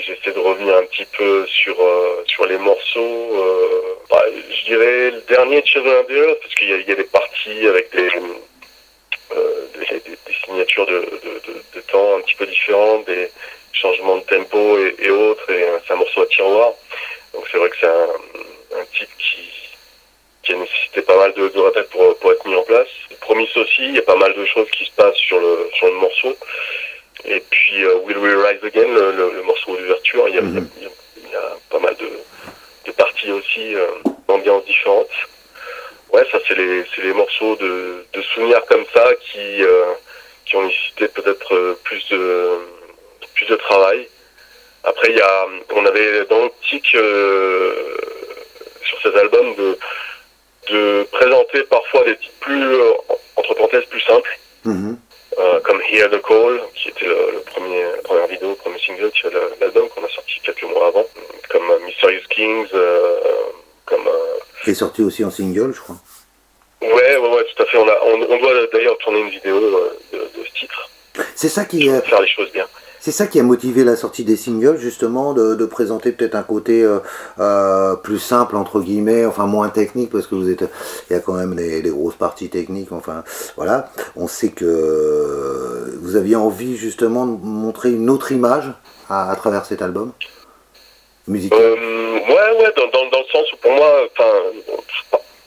[0.00, 1.76] J'essaie de revenir un petit peu sur,
[2.26, 3.96] sur les morceaux.
[4.10, 7.90] Bah, je dirais le dernier Children of parce qu'il y, y, a des parties avec
[7.92, 8.08] des
[9.34, 13.30] euh, des, signatures de, temps un petit peu différentes, des
[13.72, 16.72] changements de tempo et, autres, et c'est un morceau à tiroir.
[17.32, 19.48] Donc c'est vrai que c'est un, un type qui,
[20.42, 22.88] qui a nécessité pas mal de, de pour, pour être mis en place.
[23.20, 25.86] Promis aussi, il y a pas mal de choses qui se passent sur le, sur
[25.86, 26.36] le morceau.
[27.24, 31.94] Et puis euh, Will We Rise Again, le, morceau d'ouverture, il, y a pas mal
[31.96, 32.08] de,
[32.86, 33.86] de parties aussi euh,
[34.26, 35.08] d'ambiances différentes
[36.12, 39.92] ouais, ça c'est les, les morceaux de, de, souvenirs comme ça qui, euh,
[40.44, 42.58] qui ont nécessité peut-être plus de,
[43.34, 44.08] plus de travail.
[44.84, 47.96] Après, il y a, on avait dans l'optique euh,
[48.84, 49.78] sur cet album de,
[50.70, 52.76] de présenter parfois des titres plus,
[53.36, 54.38] entre parenthèses, plus simples.
[55.38, 55.62] Mm-hmm.
[55.62, 59.60] comme Hear the Call, qui était le, premier, la première vidéo, le premier single de
[59.60, 61.06] l'album qu'on a sorti quelques mois avant,
[61.48, 62.68] comme Mysterious Kings,
[63.86, 64.08] comme
[64.64, 65.96] qui est sorti aussi en single, je crois.
[66.80, 67.78] Ouais, ouais, ouais, tout à fait.
[67.78, 70.88] On, a, on, doit d'ailleurs tourner une vidéo euh, de, ce titre.
[71.34, 72.66] C'est ça qui euh, faire les choses bien.
[73.04, 76.88] C'est ça qui a motivé la sortie des singles, justement, de, présenter peut-être un côté
[77.40, 80.62] euh, plus simple entre guillemets, enfin moins technique, parce que vous êtes,
[81.10, 82.92] il y a quand même des, grosses parties techniques.
[82.92, 83.24] Enfin,
[83.56, 83.90] voilà.
[84.14, 88.70] On sait que vous aviez envie justement de montrer une autre image
[89.10, 90.12] à, travers cet album
[91.26, 91.58] musical.
[91.58, 91.70] ouais,
[92.28, 94.08] ouais, dans, le sens où pour moi,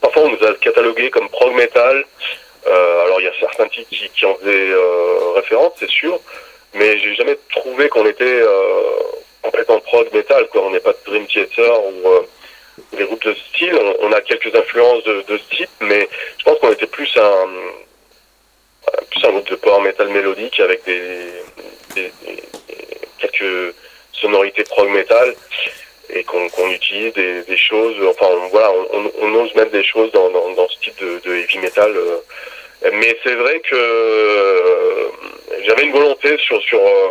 [0.01, 2.03] parfois on nous a catalogué comme prog metal.
[2.67, 6.19] Euh, alors il y a certains titres qui, en faisaient euh, référence, c'est sûr,
[6.75, 8.99] mais j'ai jamais trouvé qu'on était euh,
[9.41, 10.47] complètement prog metal.
[10.47, 10.63] Quoi.
[10.65, 13.77] On n'est pas de Dream Theater ou des groupes de style.
[14.01, 16.07] On, a quelques influences de, de, ce type, mais
[16.37, 17.47] je pense qu'on était plus un,
[19.09, 21.27] plus un groupe de power metal mélodique avec des,
[21.95, 22.11] des
[23.19, 23.75] quelques
[24.13, 25.33] sonorités prog metal
[26.09, 30.29] et qu'on utilise des, des, choses, enfin voilà, on, on, ose mettre des choses dans,
[30.29, 31.91] dans, dans ce type de, de, heavy metal.
[31.95, 32.17] Euh.
[32.83, 35.09] Mais c'est vrai que euh,
[35.65, 37.09] j'avais une volonté sur, sur euh,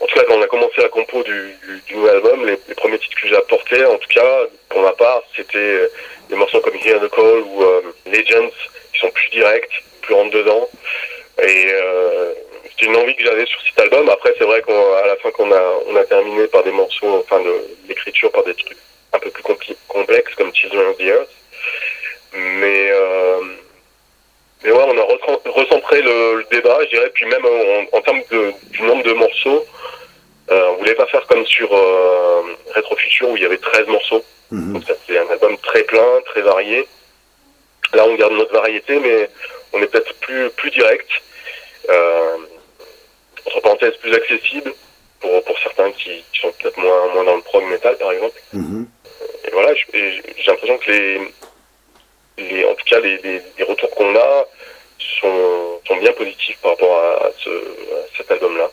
[0.00, 1.56] en tout cas quand on a commencé la compo du,
[1.92, 5.88] nouvel album, les, premiers titres que j'ai apportés, en tout cas pour ma part, c'était
[6.28, 7.64] des morceaux comme Hear the Call ou
[8.06, 8.50] Legends,
[8.92, 10.68] qui sont plus directs, plus rentre dedans.
[11.42, 11.68] Et
[12.70, 14.08] c'était une envie que j'avais sur cet album.
[14.08, 17.42] Après, c'est vrai qu'à la fin, qu'on a, on a terminé par des morceaux, enfin,
[17.88, 18.76] l'écriture par des trucs
[19.12, 21.30] un peu plus complexes comme Children of the Earth.
[22.34, 23.40] Mais, euh,
[24.64, 27.44] mais ouais, on a recentré le, débat, je dirais, puis même
[27.92, 29.64] en, termes de, du nombre de morceaux,
[30.50, 32.42] euh, on voulait pas faire comme sur euh,
[32.74, 34.24] Retro Future où il y avait 13 morceaux.
[34.50, 34.72] Mhm.
[34.72, 36.86] Donc ça c'est un album très plein, très varié.
[37.92, 39.28] Là, on garde notre variété, mais
[39.72, 41.08] on est peut-être plus, plus direct.
[41.90, 42.36] Euh,
[43.46, 44.72] entre parenthèses, plus accessible
[45.20, 48.40] pour, pour certains qui, sont peut-être moins, moins dans le prog metal, par exemple.
[48.54, 48.86] Mhm.
[49.46, 51.20] Et voilà, j'ai l'impression que les,
[52.38, 54.46] les, en tout cas, les, les, retours qu'on a
[54.98, 57.50] sont, sont, bien positifs par rapport à, ce,
[58.16, 58.70] cet album-là.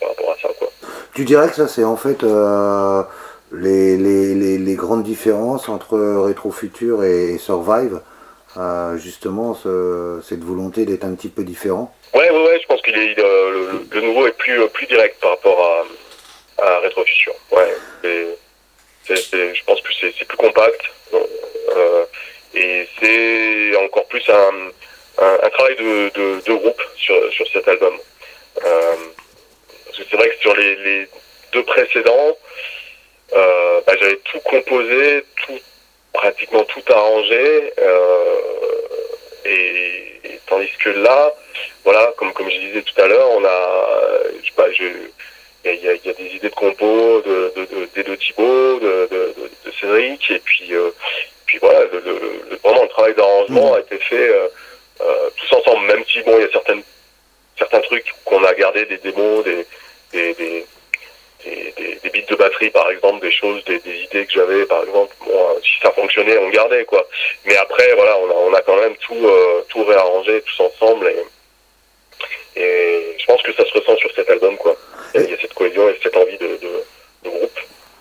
[0.00, 0.70] Par rapport à ça, quoi.
[1.14, 3.02] Tu dirais que ça, c'est en fait euh,
[3.52, 8.00] les, les, les, grandes différences entre Retro Future et Survive,
[8.56, 11.94] euh, justement, ce, cette volonté d'être un petit peu différent?
[12.14, 15.30] Ouais, ouais, ouais, je pense que euh, le, nouveau est plus, euh, plus direct par
[15.30, 15.86] rapport
[16.58, 17.32] à, à Retrofusion.
[17.52, 17.74] Ouais,
[19.14, 20.80] je pense que c'est plus compact.
[21.14, 22.04] Euh,
[22.54, 24.70] et c'est encore plus un,
[25.18, 27.94] un, travail de, de, de, groupe sur, sur cet album.
[28.64, 28.94] Euh,
[29.84, 31.08] parce que c'est vrai que sur les, les
[31.52, 32.38] deux précédents,
[33.34, 35.58] euh, bah, j'avais tout composé, tout
[36.12, 37.72] pratiquement tout arrangé.
[37.78, 38.36] Euh,
[39.44, 41.34] et, tandis que là,
[41.84, 44.70] voilà, comme, comme je disais tout à l'heure, on a, je sais pas,
[45.72, 49.08] il y a, y a, des idées de compos de, de, de, de Thibault, de,
[49.10, 50.90] de, de, Cédric, et puis, euh,
[51.46, 54.48] puis voilà, le, le, vraiment le travail d'arrangement a été fait euh,
[55.00, 56.82] euh, tous ensemble, même si bon, il y a certaines,
[57.58, 59.66] certains trucs qu'on a gardé, des démos, des,
[60.12, 60.66] des, des,
[61.44, 62.10] des,
[63.20, 65.14] des choses, des, idées que j'avais, par exemple.
[65.24, 67.06] Bon, si ça fonctionnait, on gardait quoi.
[67.44, 69.30] Mais après, voilà, on a, on a quand même tout,
[69.68, 71.08] tout réarrangé tous ensemble.
[71.08, 74.76] Et, et, je pense que ça se ressent sur cet album quoi.
[75.24, 76.84] Il y a, cette cohésion et cette envie de, de,
[77.24, 77.58] de groupe.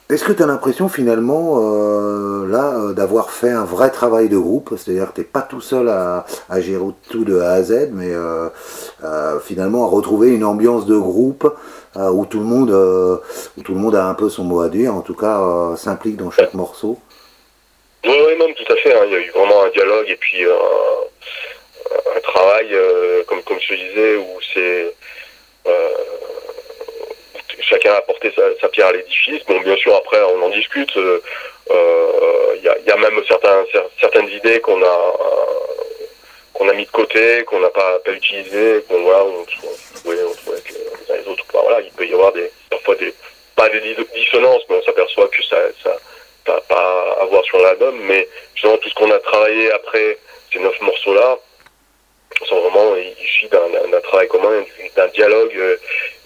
[0.07, 4.37] Est-ce que tu as l'impression finalement euh, là euh, d'avoir fait un vrai travail de
[4.37, 4.75] groupe?
[4.77, 7.89] C'est-à-dire que tu n'es pas tout seul à, à, gérer tout de A à Z,
[7.91, 8.49] mais euh,
[9.03, 11.51] euh finalement à retrouver une ambiance de groupe
[11.97, 14.69] euh, où tout le monde où tout le monde a un peu son mot à
[14.69, 15.41] dire, en tout cas
[15.75, 16.99] s'implique dans chaque morceau?
[18.05, 18.93] Oui, oui, non, tout à fait.
[18.93, 19.05] Hein.
[19.07, 22.77] Il y a eu vraiment un dialogue et puis un, travail,
[23.25, 24.93] comme comme je disais, où c'est
[27.67, 29.43] chacun a apporté sa, pierre à l'édifice.
[29.45, 30.91] Bon, bien sûr, après, on en discute.
[30.95, 31.19] Il euh,
[31.71, 33.21] euh, y, a, même
[33.99, 35.13] certaines idées qu'on a
[36.53, 38.83] qu'on a mis de côté, qu'on n'a pas, pas utilisées.
[38.89, 41.43] Bon, voilà, on, on, on, trouve avec les uns les autres.
[41.51, 43.13] Voilà, il peut y avoir des, parfois des,
[43.55, 43.81] pas des
[44.15, 45.97] dissonances, mais on s'aperçoit que ça, ça,
[46.45, 47.99] ça pas à voir sur l'album.
[48.03, 50.17] Mais justement, tout ce qu'on a travaillé après
[50.53, 51.39] ces neuf morceaux-là,
[52.43, 54.63] sont vraiment issus d'un travail commun,
[54.95, 55.53] d'un dialogue.
[55.57, 55.75] Euh,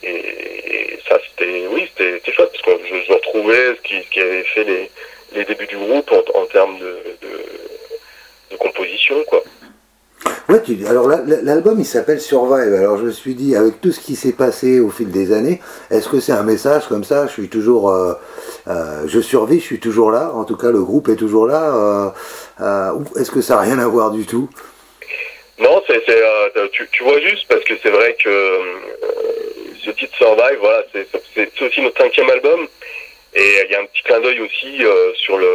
[0.04, 4.90] et, ça, c'était, oui, c'était chouette parce que je, retrouvais ce qui, avait fait les,
[5.34, 9.44] les débuts du groupe en, termes de, de, composition, quoi.
[10.50, 12.74] Ouais, tu, alors l'album il s'appelle Survive.
[12.74, 15.62] Alors je me suis dit, avec tout ce qui s'est passé au fil des années,
[15.92, 18.14] est-ce que c'est un message comme ça Je suis toujours, euh,
[18.68, 20.32] euh, je survis, je suis toujours là.
[20.34, 21.74] En tout cas, le groupe est toujours là.
[21.76, 22.10] Euh
[23.16, 24.50] est-ce que ça n'a rien à voir du tout?
[25.60, 28.64] Non, c'est, euh, tu, tu, vois juste parce que c'est vrai que euh,
[29.84, 32.68] ce titre Survive, voilà, c'est, c'est, aussi notre cinquième album
[33.34, 35.50] et il y a un petit clin d'œil aussi euh, sur le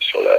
[0.00, 0.36] sur la,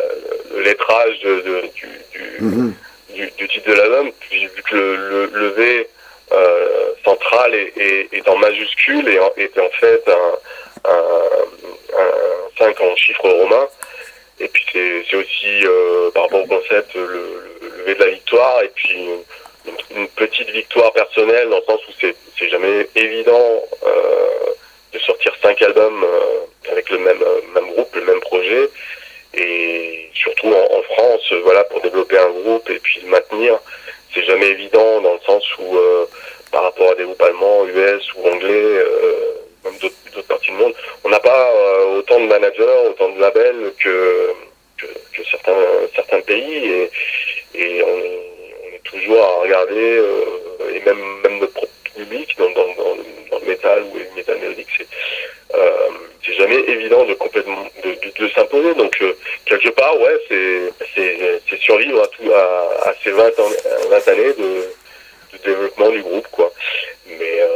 [0.53, 2.71] le lettrage de, de, du, du, mm-hmm.
[3.15, 5.87] du, du, titre de l'album, vu que le, le, le V
[6.31, 12.81] euh, central est, est, est, en majuscule et est en fait un, un, un 5
[12.81, 13.67] en chiffre romain.
[14.39, 17.44] Et puis c'est aussi euh, par rapport au concept le,
[17.93, 19.09] de la victoire et puis
[19.91, 24.51] une, petite victoire personnelle dans le sens où c'est jamais évident euh,
[24.93, 28.69] de sortir cinq albums euh, avec le même même groupe, le même projet
[29.35, 33.59] et surtout en, France, voilà pour développer un groupe et puis le maintenir,
[34.13, 36.05] c'est jamais évident dans le sens où euh,
[36.51, 39.33] par rapport à des groupes allemands, US ou anglais euh,
[39.65, 40.73] même d'autres parties du monde.
[41.03, 44.33] On n'a pas euh, autant de managers, autant de labels que,
[44.77, 45.51] que, que certains,
[45.95, 46.91] certains pays et,
[47.57, 52.49] et on, on, est toujours à regarder euh, et même, même notre propre public dans,
[52.51, 52.95] dans, dans,
[53.31, 54.87] dans le métal ou le métal mélodique, c'est
[55.55, 55.89] euh,
[56.25, 58.73] c'est jamais évident de complètement de, de, de s'imposer.
[58.73, 59.13] Donc euh,
[59.45, 63.49] quelque part, ouais, c'est c'est survivre à tout à, à ces 20, ans,
[63.89, 66.51] 20 années de, de développement du groupe, quoi.
[67.07, 67.47] Mais euh,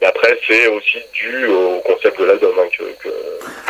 [0.00, 3.14] mais après, c'est aussi dû au concept de l'album hein, que, que,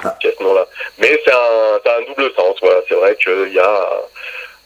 [0.05, 0.19] ah.
[0.23, 0.67] ce nom-là.
[0.99, 2.57] Mais c'est un, un, double sens.
[2.61, 2.83] Voilà.
[2.89, 4.03] C'est vrai qu'il y, a,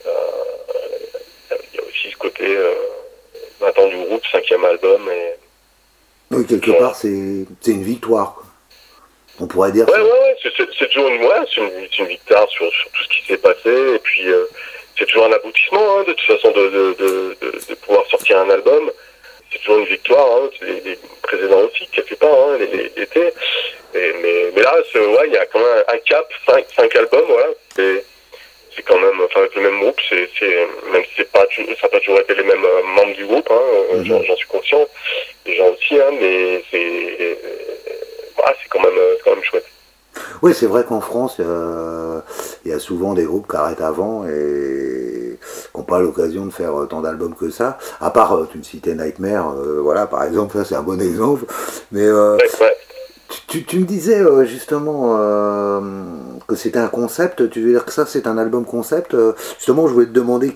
[0.05, 2.75] il y a aussi ce côté euh,
[3.61, 5.09] 20 ans du groupe, cinquième album.
[5.11, 5.35] Et,
[6.31, 8.35] oui, quelque part, c'est une victoire.
[8.35, 8.45] Quoi.
[9.41, 9.89] On pourrait dire.
[9.89, 10.03] Ouais, ça.
[10.03, 10.37] ouais, ouais.
[10.79, 13.95] C'est toujours une, ouais, une, une, victoire sur, sur, tout ce qui s'est passé.
[13.95, 14.45] Et puis, euh,
[14.99, 17.37] c'est toujours un aboutissement, hein, de toute façon, de, de, de,
[17.69, 18.91] de, pouvoir sortir un album
[19.53, 20.27] c'est toujours une victoire.
[20.37, 20.51] Hein.
[20.63, 23.33] Les, les, précédents aussi, quelque part, hein, l'été.
[23.95, 27.49] Mais, mais là, ouais, il y a quand même un cap, cinq, cinq albums, voilà.
[28.75, 30.29] C'est quand même, enfin, avec le même groupe, c'est,
[30.93, 33.49] même si c'est pas, ça n'a pas toujours été les mêmes euh, membres du groupe,
[33.51, 34.27] hein, mm -hmm.
[34.27, 34.85] j'en suis conscient,
[35.47, 37.39] les gens aussi, hein, mais c'est,
[38.37, 39.67] bah, c'est quand même, quand même chouette.
[40.43, 42.21] Oui, c'est vrai qu'en France, euh,
[42.65, 46.53] il y a souvent des groupes qui arrêtent avant et qui n'ont pas l'occasion de
[46.53, 47.79] faire tant d'albums que ça.
[48.01, 51.01] À part, euh, tu me citais Nightmare, euh, voilà, par exemple, ça c'est un bon
[51.01, 51.45] exemple.
[51.93, 52.77] Mais euh, ouais, ouais.
[53.49, 55.81] Tu, tu, me disais euh, justement euh,
[56.47, 59.87] que c'était un concept, tu veux dire que ça c'est un album concept euh, Justement,
[59.87, 60.53] je voulais te demander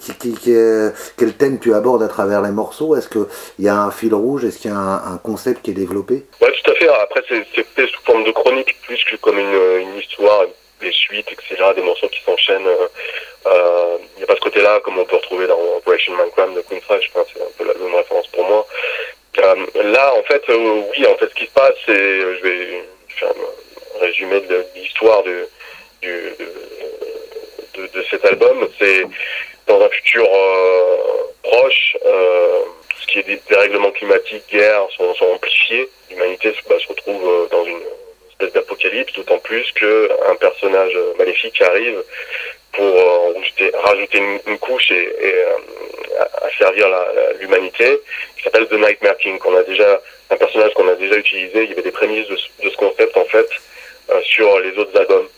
[1.17, 2.97] quel thème tu abordes à travers les morceaux.
[2.97, 3.25] Est-ce qu'il
[3.61, 4.45] y a un fil rouge?
[4.45, 6.25] Est-ce qu'il y a un, concept qui est développé?
[6.41, 6.89] Oui, tout à fait.
[6.89, 10.45] Après, c'est fait sous forme de chronique plus que comme une, histoire,
[10.81, 12.69] des suites, etc., des morceaux qui s'enchaînent.
[13.47, 16.81] Il n'y a pas ce côté-là comme on peut retrouver dans Operation Minecraft de Queen
[16.83, 17.11] Fresh.
[17.15, 18.67] Enfin, c'est un peu la même référence pour moi.
[19.39, 22.85] Euh, là, en fait, euh, oui, en fait, ce qui se passe, c'est, je vais
[23.09, 25.49] faire un résumé de l'histoire de,
[27.77, 28.69] de, cet album.
[28.79, 29.05] C'est
[29.67, 30.97] dans un futur euh,
[31.43, 35.89] proche, euh, tout ce qui est des dérèglements climatiques, guerres sont, amplifiés.
[36.11, 37.81] L'humanité bah, se retrouve dans une
[38.31, 42.03] espèce d'apocalypse, d'autant plus qu'un personnage maléfique arrive
[42.73, 43.33] pour euh,
[43.85, 46.87] rajouter, une, couche et, et euh, à, servir
[47.41, 47.99] l'humanité,
[48.37, 51.71] qui s'appelle The Nightmare King, qu'on a déjà, un personnage qu'on a déjà utilisé, il
[51.71, 53.49] y avait des prémices de, de ce concept en fait
[54.23, 55.29] sur les autres albums.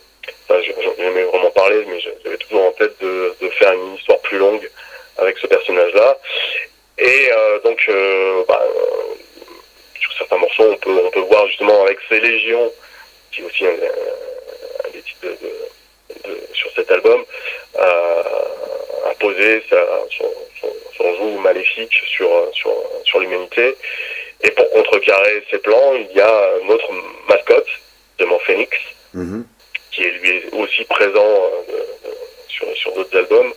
[0.48, 4.38] Enfin, J'en ai vraiment parlé, mais j'avais toujours en tête de, faire une histoire plus
[4.38, 4.68] longue
[5.18, 6.18] avec ce personnage-là.
[6.98, 7.30] Et
[7.64, 7.90] donc,
[8.48, 8.62] bah,
[10.00, 12.72] sur certains morceaux, on peut, on peut voir justement avec ces légions,
[13.32, 13.72] qui est aussi un,
[14.92, 15.26] des titres
[16.52, 17.24] sur cet album,
[19.10, 20.24] imposer son,
[20.60, 22.72] son, son, joug maléfique sur, sur,
[23.04, 23.76] sur l'humanité.
[24.42, 26.92] Et pour contrecarrer ces plans, il y a notre
[27.28, 27.68] mascotte,
[28.18, 28.76] de Phoenix,
[29.14, 29.42] mm
[29.98, 31.82] qui est lui aussi présent euh,
[32.46, 33.52] sur, sur d'autres albums.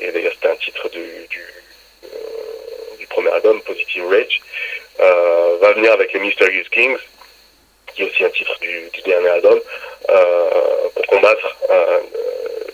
[0.00, 1.44] Et d'ailleurs, c'était un titre du, du,
[2.04, 4.40] euh, premier album, Positive Rage.
[5.00, 6.96] Euh, va venir avec les Mysterious Kings,
[7.94, 9.60] qui est aussi un titre du, dernier album,
[10.94, 11.56] pour combattre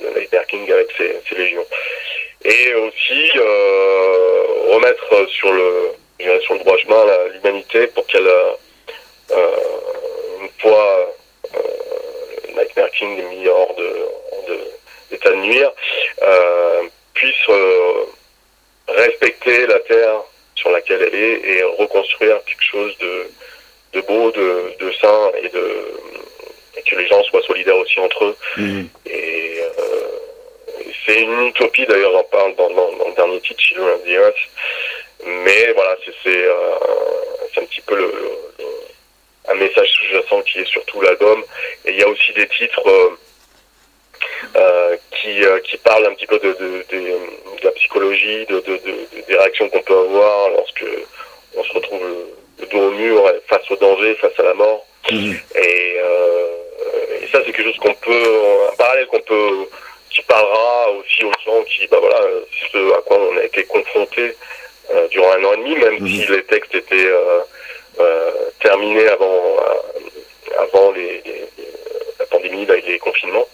[0.00, 1.66] le Nightmare King avec ses, ses, légions.
[2.44, 3.30] Et aussi
[4.70, 5.94] remettre sur le
[6.44, 8.30] sur le droit chemin l'humanité pour qu'elle,
[9.30, 11.09] une fois
[13.02, 14.58] euh, King mis hors de,
[15.10, 15.70] d'état de, nuire,
[16.22, 16.82] euh,
[17.14, 17.34] puisse
[18.88, 20.22] respecter la terre
[20.54, 23.30] sur laquelle elle est et reconstruire quelque chose de,
[23.94, 25.86] de beau, de, de sain et de
[26.76, 28.36] et que les gens soient solidaires aussi entre eux.
[28.56, 28.82] Mmh.
[29.06, 29.60] Et
[31.10, 34.08] c'est une utopie d'ailleurs, j'en parle dans, dans, dans, le dernier titre, Children of the
[34.08, 34.36] Earth,
[35.26, 36.74] mais voilà, c'est euh,
[37.56, 38.49] un petit peu le, le,
[39.48, 41.42] un message sous-jacent qui est sur tout l'album.
[41.84, 43.18] Et il y a aussi des titres euh,
[44.56, 48.60] euh, qui, euh, qui parlent un petit peu de, de, de, de la psychologie, de,
[48.60, 50.84] des réactions qu'on peut avoir lorsque
[51.56, 54.86] on se retrouve le, dos au mur face au danger, face à la mort.
[55.10, 55.32] Mmh.
[55.56, 55.96] Et,
[57.22, 59.66] et, ça, c'est quelque chose qu'on peut, un parallèle qu'on peut,
[60.10, 62.20] qui parlera aussi aux gens qui, bah voilà,
[62.72, 64.34] ce à quoi on a été confrontés
[64.92, 66.08] euh, durant un an et demi, même mhm.
[66.08, 67.10] si les textes étaient
[68.00, 69.56] euh, euh, terminés avant,
[70.58, 71.48] avant les, les,
[72.18, 73.46] la pandémie les confinements.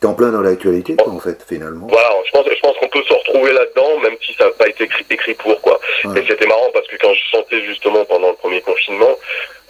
[0.00, 1.86] T'es en plein dans l'actualité, quoi, en fait, finalement.
[1.86, 4.68] Voilà, je pense, je pense qu'on peut se retrouver là-dedans, même si ça n'a pas
[4.68, 5.78] été écrit, écrit pour, quoi.
[6.04, 6.20] Ouais.
[6.20, 9.18] Et c'était marrant parce que quand je sentais justement pendant le premier confinement,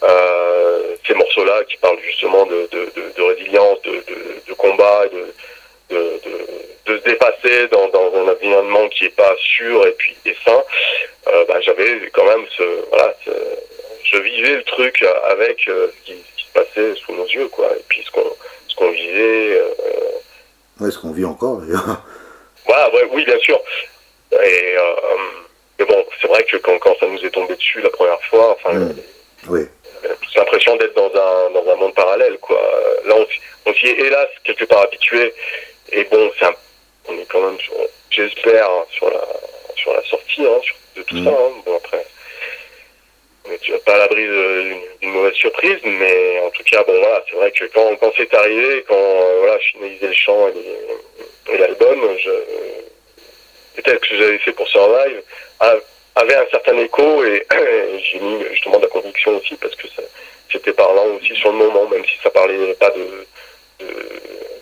[0.04, 4.04] euh, ces morceaux-là qui parlent justement de, de, de, de résilience, de,
[4.46, 5.34] de, combat, de,
[5.90, 10.62] de, se dépasser dans, dans, un environnement qui est pas sûr et puis et sain,
[11.28, 13.30] euh, bah, j'avais quand même ce voilà, ce,
[14.04, 17.48] je vivais le truc avec euh, ce, qui, ce, qui, se passait sous nos yeux
[17.48, 18.36] quoi, et puis ce qu'on
[18.68, 19.60] ce qu'on vivait.
[19.60, 22.02] Euh, ouais, ce qu'on vit encore d'ailleurs.
[22.66, 23.60] Voilà, ouais, oui bien sûr.
[24.32, 25.16] Et euh,
[25.78, 28.52] mais bon, c'est vrai que quand, quand ça nous est tombé dessus la première fois,
[28.52, 28.74] enfin.
[28.74, 28.94] Mmh.
[29.48, 29.66] Oui
[30.36, 32.60] l'impression d'être dans un, dans un monde parallèle, quoi.
[33.04, 33.26] Là, on,
[33.66, 35.32] on s'y est hélas quelque part habitué,
[35.92, 36.52] et bon, un,
[37.08, 37.58] on est quand même,
[38.10, 39.22] j'espère, sur la,
[39.76, 41.24] sur la sortie hein, sur, de tout mmh.
[41.24, 41.30] ça.
[41.30, 41.62] Hein.
[41.64, 42.04] Bon, après,
[43.50, 44.26] on n'est pas à l'abri
[45.00, 48.32] d'une mauvaise surprise, mais en tout cas, bon, voilà, c'est vrai que quand, quand c'est
[48.34, 50.48] arrivé, quand euh, voilà, je finalisais le chant
[51.52, 52.00] et l'album,
[53.76, 55.22] peut-être que j'avais fait pour Survive,
[56.14, 59.86] avait un certain écho et, et j'ai mis justement de la conviction aussi parce que
[60.52, 63.26] c'était parlant aussi sur le moment, même si ça parlait pas de,
[63.84, 63.92] de,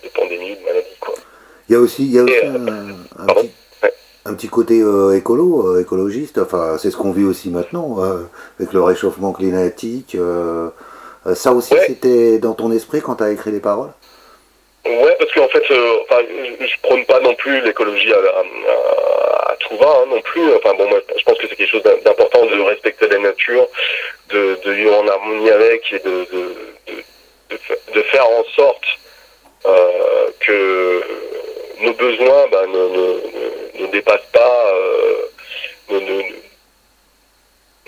[0.04, 0.96] de pandémie ou de maladie.
[1.00, 1.14] Quoi.
[1.68, 3.50] Il y a aussi, il y a aussi et, un, un, petit, ouais.
[4.28, 8.24] Un, petit, côté euh, écolo, euh, écologiste, enfin c'est ce qu'on vit aussi maintenant euh,
[8.58, 10.16] avec le réchauffement climatique.
[11.34, 11.84] Ça aussi ouais.
[11.86, 13.90] c'était dans ton esprit quand tu as écrit les paroles?
[14.86, 15.62] Ouais, parce qu'en fait,
[16.02, 16.22] enfin,
[16.60, 20.54] je, prône pas non plus l'écologie à, à, à, tout va hein, non plus.
[20.54, 23.68] Enfin bon, moi, je pense que c'est quelque chose d'important de respecter la nature,
[24.30, 26.26] de, de, vivre en harmonie avec et de,
[27.94, 28.84] de faire en sorte
[29.66, 31.02] euh, que
[31.80, 35.28] nos besoins bah, ne, dépassent pas, euh,
[35.90, 36.00] ne,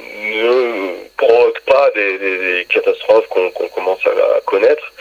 [0.03, 4.93] ne, provoquent pas des, catastrophes qu'on qu commence à, connaître.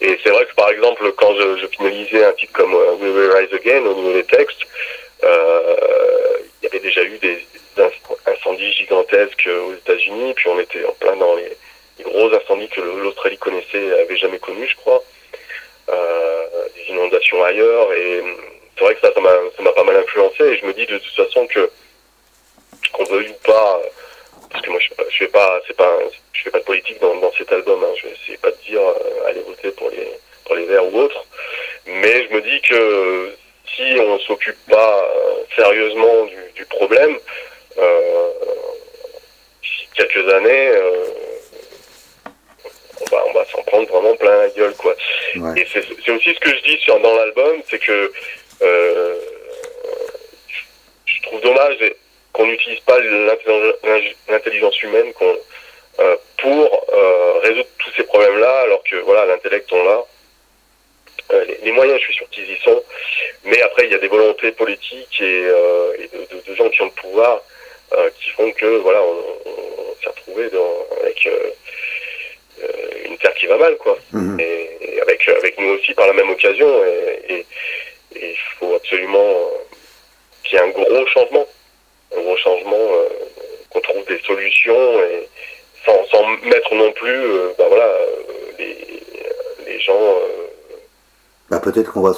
[0.00, 3.30] Et c'est vrai que par exemple, quand je, finalisais un titre comme euh, We Will
[3.30, 4.62] Rise Again au niveau des textes,
[5.22, 7.38] il y avait déjà eu des,
[8.26, 11.56] incendies gigantesques aux États-Unis, puis on était en plein dans les,
[12.02, 15.02] gros incendies que l'Australie connaissait, avait jamais connus, je crois,
[16.74, 18.22] des inondations ailleurs, et
[18.76, 19.20] c'est vrai que ça, ça
[19.62, 21.70] m'a pas mal influencé, et je me dis de toute façon que
[22.92, 23.80] qu'on veuille ou pas,
[24.50, 25.98] parce que moi je, je fais pas, c'est pas,
[26.32, 27.82] je fais pas de politique dans, dans cet album.
[27.84, 27.89] Hein.
[47.80, 48.10] Que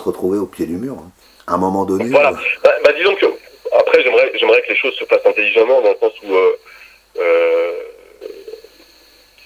[0.02, 1.10] se retrouver au pied du mur, hein.
[1.46, 2.08] à un moment donné.
[2.10, 2.32] Voilà.
[2.62, 3.26] Bah, bah, disons que
[3.72, 6.34] après j'aimerais j'aimerais que les choses se passent intelligemment dans le sens où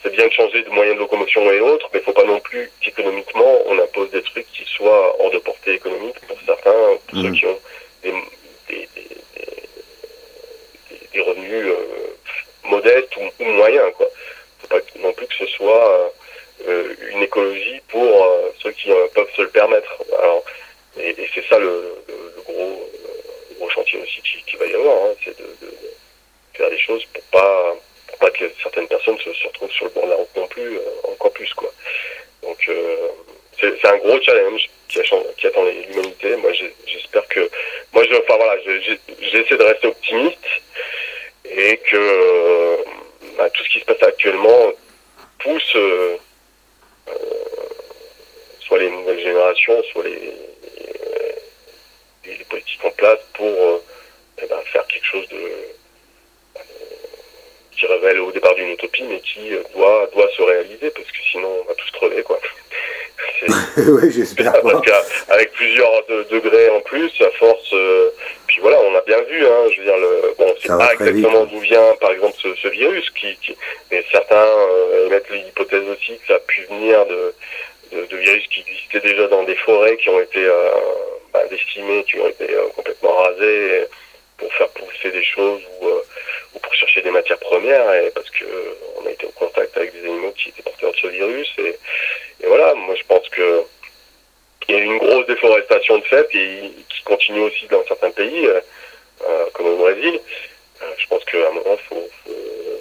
[0.03, 2.25] c'est bien de changer de moyens de locomotion et autres, mais il ne faut pas
[2.25, 6.73] non plus qu'économiquement on impose des trucs qui soient hors de portée économique pour certains,
[7.09, 7.35] pour ceux mmh.
[7.35, 7.59] qui ont
[8.03, 8.89] des,
[11.17, 13.93] des revenus euh, modestes ou, moyens.
[13.97, 14.09] Quoi.
[14.61, 16.13] Faut pas non plus que ce soit
[16.67, 19.91] euh, une écologie pour euh, ceux qui peuvent se le permettre.
[20.19, 20.45] Alors,
[20.99, 21.95] et, c'est ça le,
[22.45, 22.91] gros,
[23.59, 25.47] gros, chantier aussi qu'il va y avoir, hein, c'est de,
[26.55, 27.77] faire des choses pour pas
[28.09, 30.79] pour pas que certaines personnes se, retrouvent sur le bord de la route non plus,
[31.05, 31.71] encore plus quoi.
[32.43, 32.71] Donc
[33.61, 35.01] c'est un gros challenge qui,
[35.37, 36.37] qui attend l'humanité.
[36.37, 36.53] Moi,
[36.87, 37.51] j'espère que,
[37.93, 40.39] moi, je, enfin voilà, j'essaie de rester optimiste
[41.67, 42.77] et que euh,
[43.37, 44.73] bah, tout ce qui se passe actuellement
[45.41, 46.17] pousse euh,
[47.09, 47.13] euh,
[48.61, 50.33] soit les nouvelles générations, soit les,
[52.25, 53.83] les, politiques en place pour
[54.41, 55.41] eh ben, faire quelque chose de
[57.73, 61.49] qui révèle au départ d'une utopie, mais qui doit, doit se réaliser, parce que sinon
[61.63, 62.41] on va tous crever, quoi.
[63.77, 64.55] oui, j'espère.
[65.29, 67.73] avec plusieurs degrés en plus, à force.
[67.73, 68.11] Euh,
[68.47, 69.47] puis voilà, on a bien vu.
[69.47, 73.09] Hein, je veux dire, le, bon, c'est pas exactement d'où vient, par exemple, ce, virus,
[73.11, 73.37] qui,
[73.91, 77.35] mais certains euh, émettent l'hypothèse aussi que ça a pu venir de,
[77.93, 80.71] de, virus qui existaient déjà dans des forêts, qui ont été euh,
[81.33, 83.87] bah, décimés, qui ont été complètement rasés
[84.37, 85.89] pour faire pousser des choses ou,
[86.55, 88.45] ou pour chercher des matières premières, et parce que
[88.97, 91.79] on a été en contact avec des animaux qui étaient porteurs de ce virus et
[92.43, 93.65] et voilà, moi je pense que
[94.69, 98.47] il y a une grosse déforestation de fait et qui continue aussi dans certains pays,
[98.47, 98.61] euh,
[99.23, 100.21] euh, comme au Brésil.
[100.83, 102.09] Euh, je pense qu'à un moment, il faut,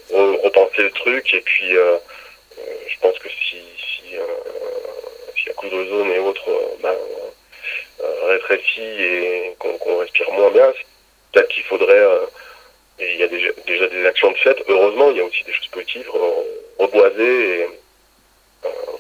[0.10, 4.16] faut, repenser le truc et puis je pense que si, si,
[5.38, 6.50] si la couche d'ozone et autres
[6.82, 6.96] ben,
[8.28, 10.74] rétrécit et qu'on respire moins bien,
[11.32, 12.06] peut-être qu'il faudrait
[12.98, 14.58] et il y a déjà, déjà, des actions de fait.
[14.68, 16.10] Heureusement, il y a aussi des choses positives,
[16.80, 17.68] reboiser et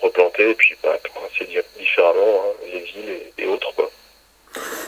[0.01, 1.47] replanter et puis bah, commencer
[1.78, 3.73] différemment hein, les villes et, autres.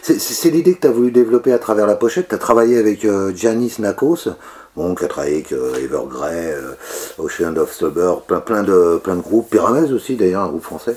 [0.02, 2.30] C'est l'idée que tu as voulu développer à travers la pochette.
[2.30, 4.30] Tu as travaillé avec euh, Janice Nakos,
[4.78, 6.76] bon, qui a travaillé avec euh, Evergrey, euh,
[7.18, 10.96] Ocean of Sober, plein, plein, de, plein de groupes, Pyramès aussi d'ailleurs, un groupe français.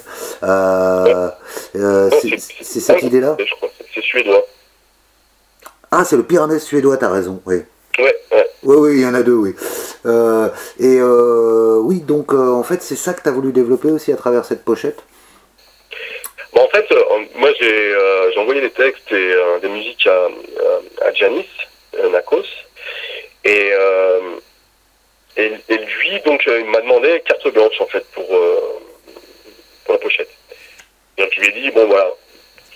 [2.23, 3.37] c'est cette idée-là
[3.93, 4.45] C'est suédois.
[5.91, 7.63] Ah, c'est le Pyramès suédois, tu as raison, oui.
[7.99, 8.47] Ouais, ouais.
[8.63, 9.57] Oui, oui, il y en a deux, oui.
[10.07, 13.91] Euh, et euh, oui, donc euh, en fait, c'est ça que tu as voulu développer
[13.91, 15.03] aussi à travers cette pochette?
[16.53, 16.87] Bon, En fait,
[17.35, 20.29] moi j'ai envoyé des textes et des musiques à,
[21.03, 21.49] à Janis
[22.11, 22.45] Nakos.
[23.45, 23.73] Et,
[25.37, 30.31] et, et, lui, donc, il m'a demandé carte blanche en fait pour, pour la pochette.
[31.17, 32.11] Donc, il lui ai dit bon, voilà,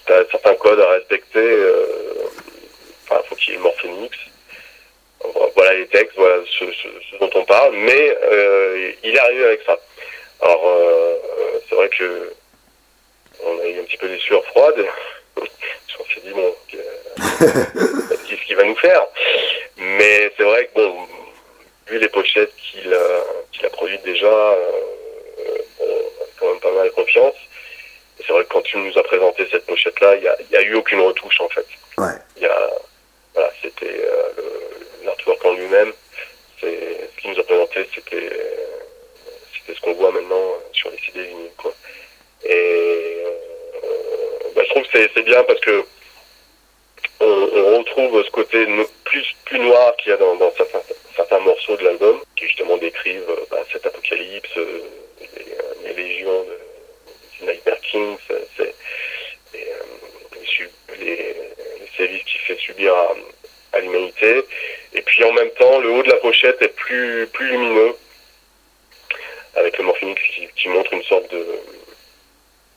[0.06, 1.58] tu as certains codes à respecter.
[3.04, 4.16] Enfin, faut qu'il y ait le morphonix
[5.54, 9.78] voilà les textes, voilà ce, dont on parle, mais euh, il est arrivé avec ça.
[10.42, 11.14] Alors euh,
[11.68, 12.32] c'est vrai que
[13.42, 14.84] on a eu un petit peu des sueurs froides.
[15.36, 19.02] on s'est dit bon, qu'est-ce qu'il va nous faire
[19.76, 21.06] Mais c'est vrai que bon,
[21.88, 24.70] vu les pochettes qu'il a, produites déjà, euh,
[25.80, 27.34] on a quand même pas mal confiance.
[28.18, 30.74] C'est vrai que quand tu nous as présenté cette pochette-là, il n'y a, a, eu
[30.74, 31.66] aucune retouche en fait.
[31.98, 32.14] Ouais.
[32.40, 32.70] Y a,
[33.34, 34.04] voilà, c'était
[35.04, 35.92] l'artwork en lui-même,
[36.60, 38.30] c'est ce qu'il nous a présenté, c'était
[39.66, 41.72] c'était ce qu'on voit maintenant sur les CD vinyles quoi.
[42.46, 43.30] Et euh,
[44.54, 45.84] bah, je trouve que c'est bien parce que
[47.20, 48.66] on, retrouve ce côté
[49.04, 50.80] plus plus noir qu'il y a dans, certains,
[51.16, 54.82] certains, morceaux de l'album qui justement décrivent bah, cet apocalypse, euh,
[55.84, 58.16] les, légions de, Nightmare King,
[58.56, 58.74] c'est
[61.00, 61.36] les, les,
[61.96, 63.14] sévices qu'il fait subir à,
[63.74, 64.42] à l'humanité.
[64.94, 67.94] Et puis en même temps, le haut de la pochette est plus, plus lumineux,
[69.56, 70.18] avec le morphinique
[70.56, 71.46] qui, montre une sorte de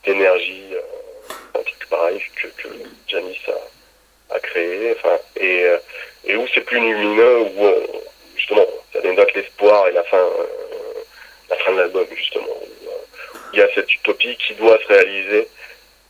[0.08, 2.70] d'énergie, euh, un truc pareil que, que
[3.08, 5.78] Janice a, a créé, enfin, et, euh,
[6.26, 7.70] et où c'est plus lumineux, où
[8.36, 11.04] justement ça dénote l'espoir et la fin, euh,
[11.50, 12.48] la fin de l'album, justement.
[13.54, 15.48] Il y a cette utopie qui doit se réaliser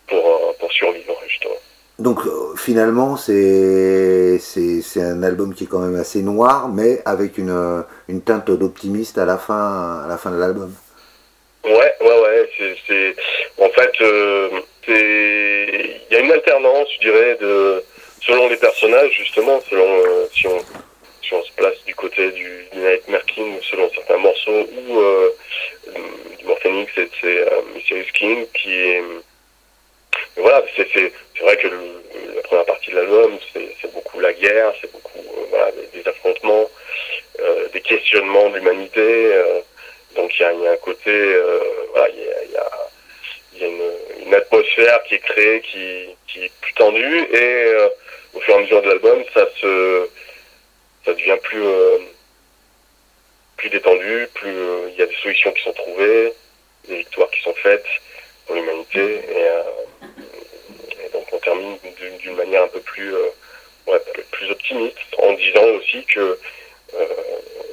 [0.08, 1.60] pour, pour survivre, justement.
[2.00, 2.20] Donc
[2.58, 8.22] finalement, c'est c'est un album qui est quand même assez noir, mais avec une, une
[8.22, 10.72] teinte d'optimiste à la fin à la fin de l'album.
[11.64, 12.17] Ouais, ouais.
[12.58, 13.16] C'est
[13.60, 13.94] en fait,
[14.88, 17.84] il y a une alternance, je dirais, de
[18.22, 20.04] selon les personnages justement, selon
[20.34, 20.60] si on
[21.28, 25.30] si on se place du côté du, du Nightmare King selon certains morceaux ou euh,
[26.40, 29.04] du Morphenix, c'est euh, Mysterious King qui est
[30.38, 35.18] voilà, c'est vrai que la première partie de l'album, c'est beaucoup la guerre, c'est beaucoup
[35.18, 36.70] euh, voilà, des, affrontements,
[37.40, 39.34] euh, des questionnements de l'humanité.
[40.16, 41.60] Euh, donc il y a, y a, un côté, euh,
[41.92, 46.52] voilà, il y a, y a, une, une, atmosphère qui est créée, qui, qui est
[46.62, 47.74] plus tendue, et
[48.34, 50.10] au fur et à mesure de l'album, ça se,
[51.06, 51.64] ça devient plus,
[53.58, 54.54] plus détendu, plus
[54.90, 56.34] il y a des solutions qui sont trouvées,
[56.88, 57.86] des victoires qui sont faites
[58.46, 59.22] pour l'humanité,
[61.06, 61.78] et donc on termine
[62.22, 63.30] d'une manière un peu plus, euh,
[63.88, 64.02] ouais,
[64.32, 66.38] plus optimiste, en disant aussi que
[66.94, 67.08] euh,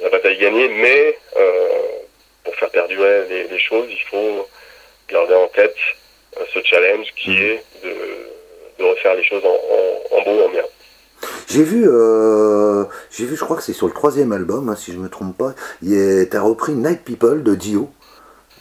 [0.01, 1.79] la bataille est gagnée, mais euh,
[2.45, 4.47] pour faire perdurer les, les, choses, il faut
[5.09, 5.75] garder en tête
[6.53, 7.33] ce challenge qui mmh.
[7.33, 7.93] est de,
[8.79, 10.63] de, refaire les choses en, en, en beau, en bien.
[11.49, 14.91] J'ai vu, euh, j'ai vu, je crois que c'est sur le troisième album, hein, si
[14.91, 15.53] je me trompe pas.
[15.81, 17.89] Tu as repris Night People de Dio.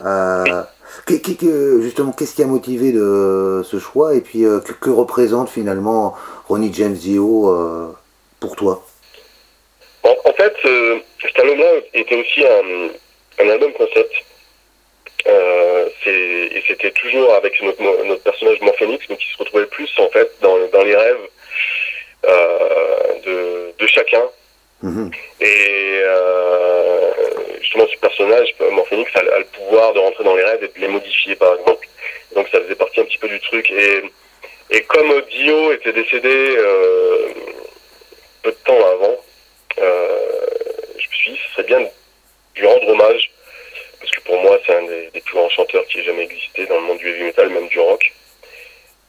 [0.04, 0.62] Euh,
[1.08, 1.20] oui.
[1.82, 6.14] justement, qu'est-ce qui a motivé de ce choix et puis euh, que, que, représente finalement
[6.48, 7.92] Ronnie James Dio euh,
[8.40, 8.84] pour toi?
[10.02, 12.88] En, en, fait, euh, cet album-là était aussi un,
[13.38, 14.14] un album concept.
[16.06, 20.30] et c'était toujours avec notre, notre personnage Morphénix, mais qui se retrouvait plus en fait
[20.40, 21.28] dans, dans les rêves
[23.24, 24.22] de, de, chacun.
[24.82, 25.10] Mmh.
[25.40, 27.10] Et euh,
[27.60, 30.80] justement, ce personnage, Morphénix, a, a, le pouvoir de rentrer dans les rêves et de
[30.80, 31.86] les modifier, par exemple.
[32.34, 33.70] Donc ça faisait partie un petit peu du truc.
[33.70, 34.02] Et,
[34.70, 37.28] et comme Dio était décédé euh,
[38.42, 39.16] peu de temps avant,
[39.78, 40.46] euh,
[40.98, 41.88] je me suis dit, ce serait bien de
[42.56, 43.30] lui rendre hommage.
[44.00, 46.66] Parce que pour moi, c'est un des, des, plus grands chanteurs qui ait jamais existé
[46.66, 48.12] dans le monde du heavy metal, même du rock.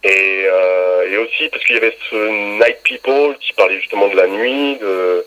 [0.04, 4.16] Et, euh, et aussi parce qu'il y avait ce Night People qui parlait justement de
[4.16, 5.26] la nuit, de,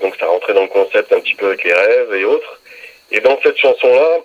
[0.00, 2.60] donc ça rentrait dans le concept un petit peu avec les rêves et autres.
[3.10, 4.20] Et dans cette chanson-là,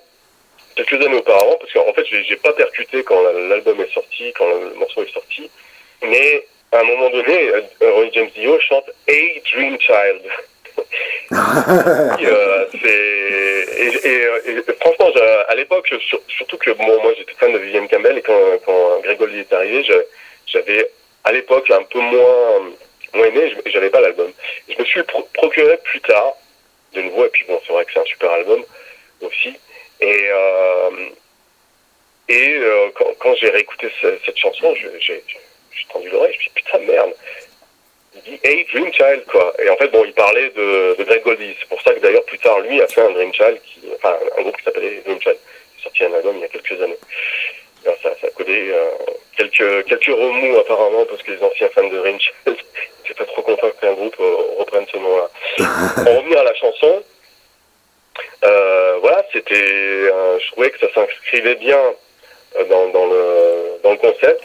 [0.76, 4.76] quelques années auparavant, parce qu'en fait j'ai pas percuté quand l'album est sorti, quand le
[4.76, 5.50] morceau est sorti,
[6.04, 10.22] mais à un moment donné, euh, Roy James Dio chante A Dream Child.
[11.32, 15.12] Euh, et, franchement,
[15.48, 15.94] à l'époque,
[16.28, 18.34] surtout que moi j'étais fan de Vivienne Campbell et quand,
[18.66, 19.86] quand Goldie est arrivé,
[20.46, 20.92] j'avais
[21.24, 22.72] à l'époque un peu moins
[23.14, 24.32] moins aimé, j'avais pas l'album.
[24.70, 26.34] Je me suis pro procuré plus tard,
[26.94, 28.64] de nouveau, et puis bon, c'est vrai que c'est un super album
[29.22, 29.54] aussi.
[30.00, 31.10] Et, euh,
[32.30, 35.24] et euh, quand, j'ai réécouté ce, cette chanson, j'ai
[35.92, 37.14] tendu l'oreille, je me suis dit putain merde.
[38.16, 39.54] Il dit Hey Dream Child quoi.
[39.64, 41.56] Et en fait bon il parlait de, de Greg Goldie.
[41.60, 44.18] C'est pour ça que d'ailleurs plus tard lui a fait un Dream Child qui, enfin
[44.38, 45.38] un groupe qui s'appelait Dream Child.
[45.38, 46.98] Il a sorti un album il y a quelques années.
[47.84, 48.90] Alors, ça, ça a codé euh,
[49.38, 52.58] quelques, quelques remous apparemment parce que les anciens fans de Dream Child
[53.04, 55.30] n'étaient pas trop contents qu'un groupe euh, reprenne ce nom-là.
[56.08, 57.04] On revient à la chanson.
[58.44, 61.80] Euh, voilà, c'était, euh, je trouvais que ça s'inscrivait bien
[62.70, 64.44] dans, dans, le, dans le concept.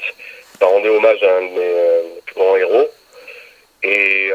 [0.59, 2.89] Ça rendait hommage à un de mes, euh, plus grands héros.
[3.83, 4.31] Et,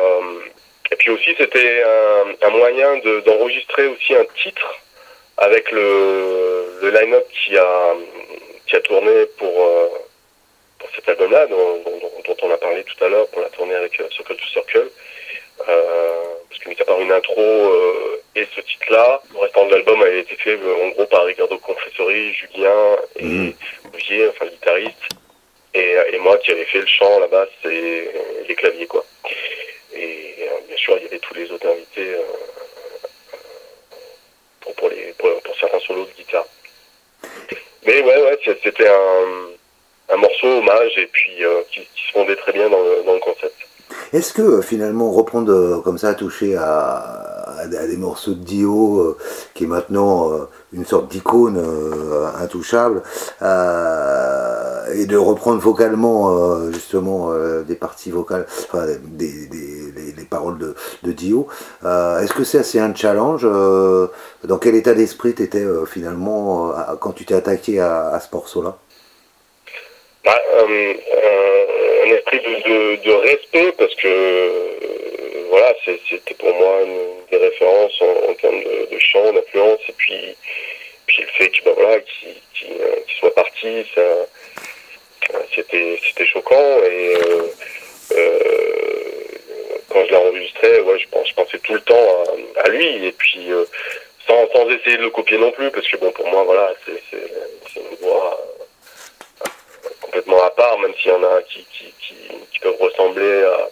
[0.91, 4.75] et puis aussi, c'était un, un, moyen d'enregistrer de, aussi un titre
[5.37, 7.95] avec le, le line-up qui a,
[8.67, 9.51] qui a tourné pour,
[10.79, 13.75] pour cet album-là, dont, dont, dont, on a parlé tout à l'heure, pour la tournée
[13.75, 14.89] avec Circle to Circle.
[15.67, 19.71] Euh, parce que mis à part une intro euh, et ce titre-là, le restant de
[19.71, 23.53] l'album a été fait en gros par Ricardo Confessori, Julien et mmh.
[23.93, 25.09] Olivier, enfin le guitariste,
[25.73, 28.09] et, et, moi qui avais fait le chant, la basse et,
[28.47, 29.05] les claviers quoi.
[30.89, 32.15] Euh, il y avait tous les autres invités
[34.61, 35.29] pour, pour, les, pour,
[35.59, 36.45] certains solos de guitare.
[37.85, 41.31] Mais ouais ouais c'était un, un, morceau hommage et puis
[41.71, 43.55] qui, qui, se fondait très bien dans le, concept.
[44.13, 48.99] Est-ce que euh, finalement reprendre euh, comme ça, toucher à, à, des morceaux de Dio,
[48.99, 49.17] euh,
[49.53, 53.03] qui est maintenant euh, une sorte d'icône euh, intouchable,
[54.93, 57.31] et de reprendre vocalement justement
[57.63, 59.80] des parties vocales, enfin des
[60.31, 60.57] paroles
[61.03, 61.47] de, Dio,
[61.83, 67.35] est-ce que c'est un challenge Dans quel état d'esprit tu étais finalement quand tu t'es
[67.35, 68.77] attaqué à, ce morceau-là?
[70.23, 70.39] Bah,
[72.03, 78.33] un esprit de, respect parce que euh, voilà c'était pour moi une, des références en,
[78.35, 80.35] termes de, chant d'influence et puis
[81.07, 81.25] puis
[81.65, 84.01] voilà, qui, qui, qui soit parti, ça,
[85.53, 87.17] c'était, c'était choquant et
[89.91, 92.23] quand je l'ai enregistré, ouais, je, pense, je pensais tout le temps
[92.63, 93.49] à, lui et puis
[94.27, 97.79] sans, sans essayer de le copier non plus parce que bon pour moi voilà c'est,
[97.79, 98.39] une voix
[100.01, 101.93] complètement à part même s'il y en a qui, qui,
[102.51, 103.69] qui, peuvent ressembler à,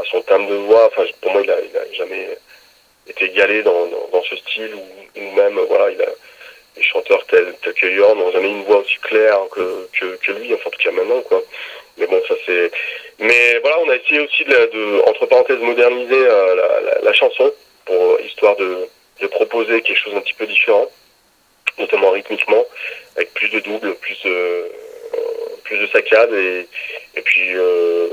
[0.00, 0.86] à, son timbre de voix.
[0.86, 2.36] Enfin pour moi il a, il a jamais
[3.06, 6.08] été égalé dans, dans, ce style ou, ou, même voilà il a
[6.76, 10.32] les chanteurs tels, tels que Yorn n'ont jamais une voix aussi claire que, que, que,
[10.32, 11.42] lui, enfin en tout cas maintenant quoi.
[11.96, 12.70] Mais bon ça c'est.
[13.18, 17.52] Mais voilà on a essayé aussi de, de entre parenthèses moderniser euh, la, chanson
[17.84, 18.88] pour histoire de,
[19.20, 20.90] de proposer quelque chose un petit peu différent,
[21.78, 22.64] notamment rythmiquement,
[23.16, 24.70] avec plus de doubles, plus de
[25.64, 26.68] plus de saccades et,
[27.16, 28.08] et puis euh,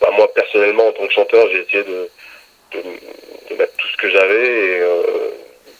[0.00, 2.10] bah, moi personnellement en tant que chanteur j'ai essayé de,
[3.56, 5.30] mettre tout ce que j'avais et euh,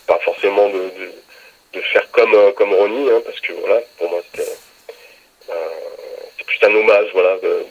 [0.07, 0.91] pas forcément de,
[1.73, 4.50] de, faire comme euh, comme Ronnie hein, parce que voilà pour moi c'était euh,
[6.61, 7.65] c'est un hommage voilà de,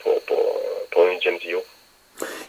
[0.00, 1.62] pour pour pour une James Dio.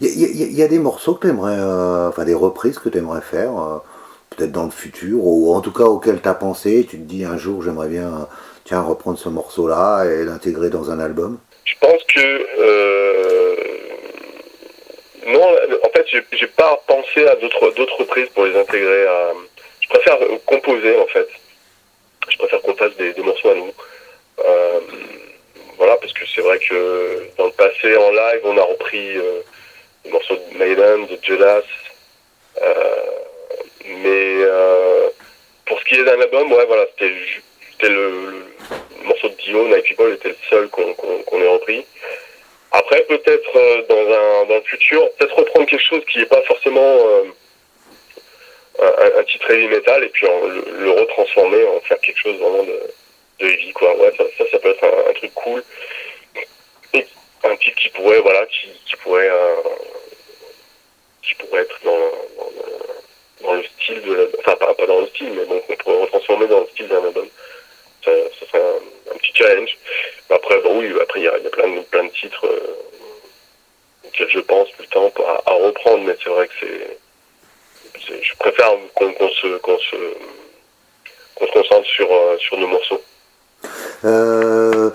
[0.01, 2.89] Il y, y, y, a des morceaux que tu aimerais, euh, enfin des reprises que
[2.89, 3.77] tu aimerais faire, euh,
[4.31, 7.23] peut-être dans le futur, ou en tout cas auxquelles tu as pensé, tu te dis
[7.23, 8.27] un jour j'aimerais bien
[8.65, 11.39] tiens, reprendre ce morceau-là et l'intégrer dans un album?
[11.65, 13.55] Je pense que euh,
[15.27, 19.07] non, en fait, j'ai pas pensé à d'autres d'autres reprises pour les intégrer.
[19.07, 19.33] À...
[19.79, 21.27] Je préfère composer en fait.
[22.29, 23.71] Je préfère qu'on fasse des, des, morceaux à nous.
[24.45, 24.79] Euh,
[25.81, 29.41] voilà, parce que c'est vrai que dans le passé, en live, on a repris euh,
[30.05, 31.63] des morceaux de Maiden, de Judas.
[32.61, 32.95] Euh,
[33.87, 35.09] mais euh,
[35.65, 38.45] pour ce qui est d'un album, ouais, voilà, c'était le,
[39.05, 41.83] morceau de Dio, Night People était le seul qu'on qu qu ait repris.
[42.71, 46.79] Après, peut-être euh, dans, dans le futur, peut-être reprendre quelque chose qui n'est pas forcément
[47.07, 47.23] euh,
[49.17, 52.79] un, titre heavy metal et puis le, le, retransformer, en faire quelque chose vraiment de,
[53.41, 53.95] de heavy, quoi.
[53.97, 55.63] Ouais, ça, ça, peut être un, truc cool.
[56.93, 57.05] Et
[57.43, 59.55] un titre qui pourrait, voilà, qui, qui pourrait, euh,
[61.21, 62.11] qui pourrait être dans,
[63.41, 66.01] dans, le style de la, enfin pas, pas dans le style, mais bon, qu'on pourrait
[66.01, 67.27] retransformer dans le style d'un album
[68.03, 68.63] ça, ça serait
[69.11, 69.77] un, petit challenge.
[70.29, 72.75] Après, oui, après, il y a, y a, plein, de, plein de titres euh,
[74.07, 75.11] auxquels je pense tout le temps
[75.45, 76.97] à, reprendre, mais c'est vrai que c'est.
[78.23, 79.95] Je préfère qu'on qu se, qu se,
[81.35, 83.01] qu se concentre sur, euh, sur nos morceaux.
[84.03, 84.89] Euh,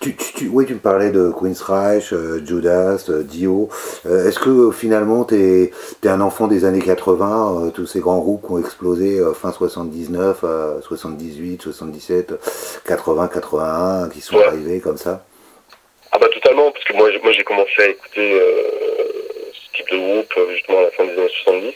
[0.00, 3.68] tu, tu, oui, tu me parlais de Queen's Reich, euh, Judas, euh, Dio.
[4.06, 5.70] Euh, est-ce que finalement tu es,
[6.04, 9.52] es, un enfant des années 80, euh, tous ces grands groupes qui ont explosé fin
[9.52, 10.44] 79,
[10.82, 12.34] 78, 77,
[12.86, 14.44] 80, 81, qui sont ouais.
[14.44, 15.24] arrivés comme ça?
[16.12, 18.40] Ah bah totalement, parce que moi, moi j'ai commencé à écouter
[19.52, 21.74] ce type de groupe justement à la fin des années 70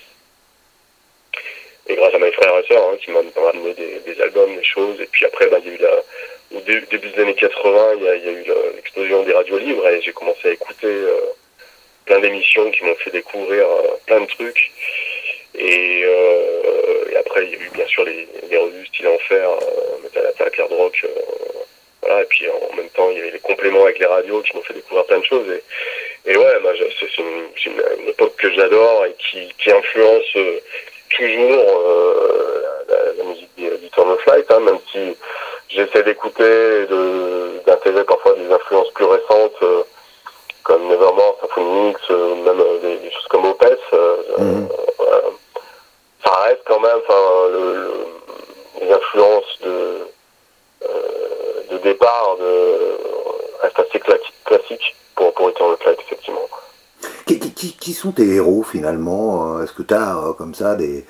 [1.86, 4.64] et grâce à mes frères et sœurs hein, qui m'ont ramené des, des, albums, des
[4.64, 4.98] choses.
[5.00, 6.02] Et puis après, bah, il y a eu la,
[6.56, 8.44] au début, des années 80, il y a, eu
[8.76, 11.20] l'explosion des radios libres et j'ai commencé à écouter euh,
[12.06, 14.70] plein d'émissions qui m'ont fait découvrir euh, plein de trucs.
[15.54, 19.48] Et, euh, et, après, il y a eu bien sûr les, les revues style Enfer,
[20.02, 21.06] Metal Attack, Hard Rock.
[22.02, 24.56] voilà, et puis en même temps, il y avait les compléments avec les radios qui
[24.56, 25.48] m'ont fait découvrir plein de choses.
[25.50, 26.54] Et, et ouais,
[27.00, 30.36] c'est une, époque que j'adore et qui, qui influence
[31.10, 31.80] toujours
[32.88, 35.16] la, musique du Turn of Flight, hein, même si
[35.74, 36.86] j'essaie d'écouter,
[37.66, 39.82] d'intégrer parfois des influences plus récentes, euh,
[40.62, 43.78] comme Nevermore, Symphonix, euh, même euh, des, des, choses comme Opeth.
[44.38, 44.66] Mmh.
[46.24, 47.20] ça reste quand même, enfin,
[47.52, 47.90] le, le,
[48.80, 49.98] les influences de,
[51.70, 54.00] de départ de, restent assez
[54.44, 56.48] classiques pour, pour Eternal Flight, effectivement.
[57.26, 61.04] Qui, qui, qui, sont tes héros finalement Est-ce que tu as euh, comme ça des.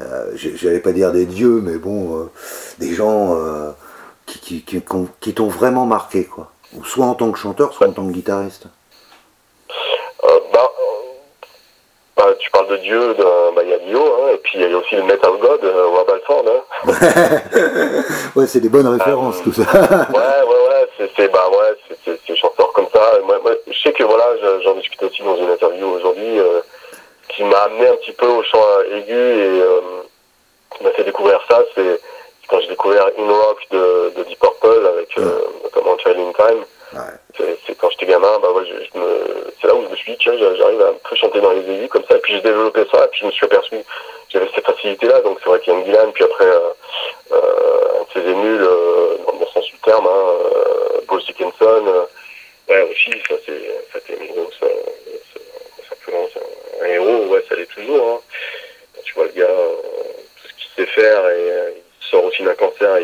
[0.00, 2.24] Euh, J'allais pas dire des dieux, mais bon, euh,
[2.78, 3.70] des gens euh,
[4.26, 4.82] qui, qui,
[5.20, 6.50] qui t'ont vraiment marqué, quoi.
[6.76, 8.66] Ou soit en tant que chanteur, soit en tant que guitariste.
[10.52, 10.70] Bah,
[12.16, 13.14] bah, tu parles de Dieu,
[13.54, 15.64] bah, il y a Dio, hein, et puis il y a aussi le Metal God,
[15.64, 16.44] euh, Rob Alford.
[16.48, 16.62] Hein.
[18.36, 19.62] ouais, c'est des bonnes références, tout ça.
[19.62, 23.00] ouais, ouais, ouais, c'est bah, ouais, c'est chanteurs comme ça.
[23.24, 24.24] Moi, moi, je sais que voilà,
[24.64, 26.60] j'en discute aussi dans une interview aujourd'hui, euh,
[27.28, 28.62] qui m'a amené un petit peu au chant
[28.92, 29.80] aigu et euh,
[30.82, 31.62] m'a fait découvrir ça.
[31.74, 32.00] C'est
[32.48, 36.64] quand j'ai découvert In Rock de, de Deep Purple avec euh, notamment Child in Time.
[36.92, 37.46] Ouais.
[37.66, 40.12] C'est quand j'étais gamin, bah ouais, je, je me, c'est là où je me suis
[40.12, 42.16] dit, tiens, j'arrive à un peu chanter dans les aigus comme ça.
[42.16, 43.76] Et puis j'ai développé ça, et puis je me suis aperçu,
[44.28, 45.20] j'avais cette facilité-là.
[45.22, 46.70] Donc c'est vrai qu'il y a une Dylan, puis après, euh,
[47.32, 51.20] euh, un de ses émules, euh, dans le bon sens du terme, hein, euh, Paul
[51.20, 51.52] Dickinson.
[51.86, 52.04] Euh,
[52.68, 54.60] ouais, aussi, ça c'est, ça c'est une grosse,
[55.88, 56.28] simplement,
[56.82, 58.08] un, héros, ouais, ça l'est toujours.
[58.08, 59.00] Hein.
[59.04, 62.98] Tu vois le gars, tout ce qu'il sait faire, et sort aussi d'un cancer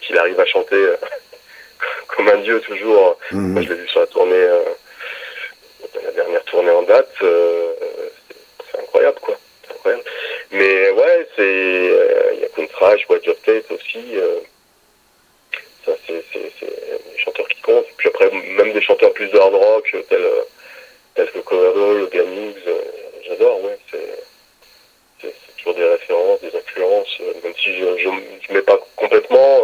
[0.00, 0.76] qu'il arrive à chanter
[2.08, 3.18] comme un dieu toujours.
[3.32, 3.52] Mhm.
[3.52, 4.46] Moi, je l'ai vu sur la tournée,
[6.04, 7.12] la dernière tournée en date.
[7.20, 9.36] c'est incroyable, quoi.
[9.70, 10.04] Incroyable.
[10.50, 11.92] Mais ouais, c'est
[12.34, 14.14] il y a Contrash, White of Tate aussi.
[15.84, 17.86] ça, c'est des chanteurs qui comptent.
[17.96, 20.26] Puis après, même des chanteurs plus de hard rock, tels,
[21.14, 22.56] tels que Coverall, Ganix,
[23.26, 23.78] j'adore, ouais.
[25.20, 25.28] C'est
[25.68, 29.60] toujours des références, des influences, même si je ne mets pas complètement.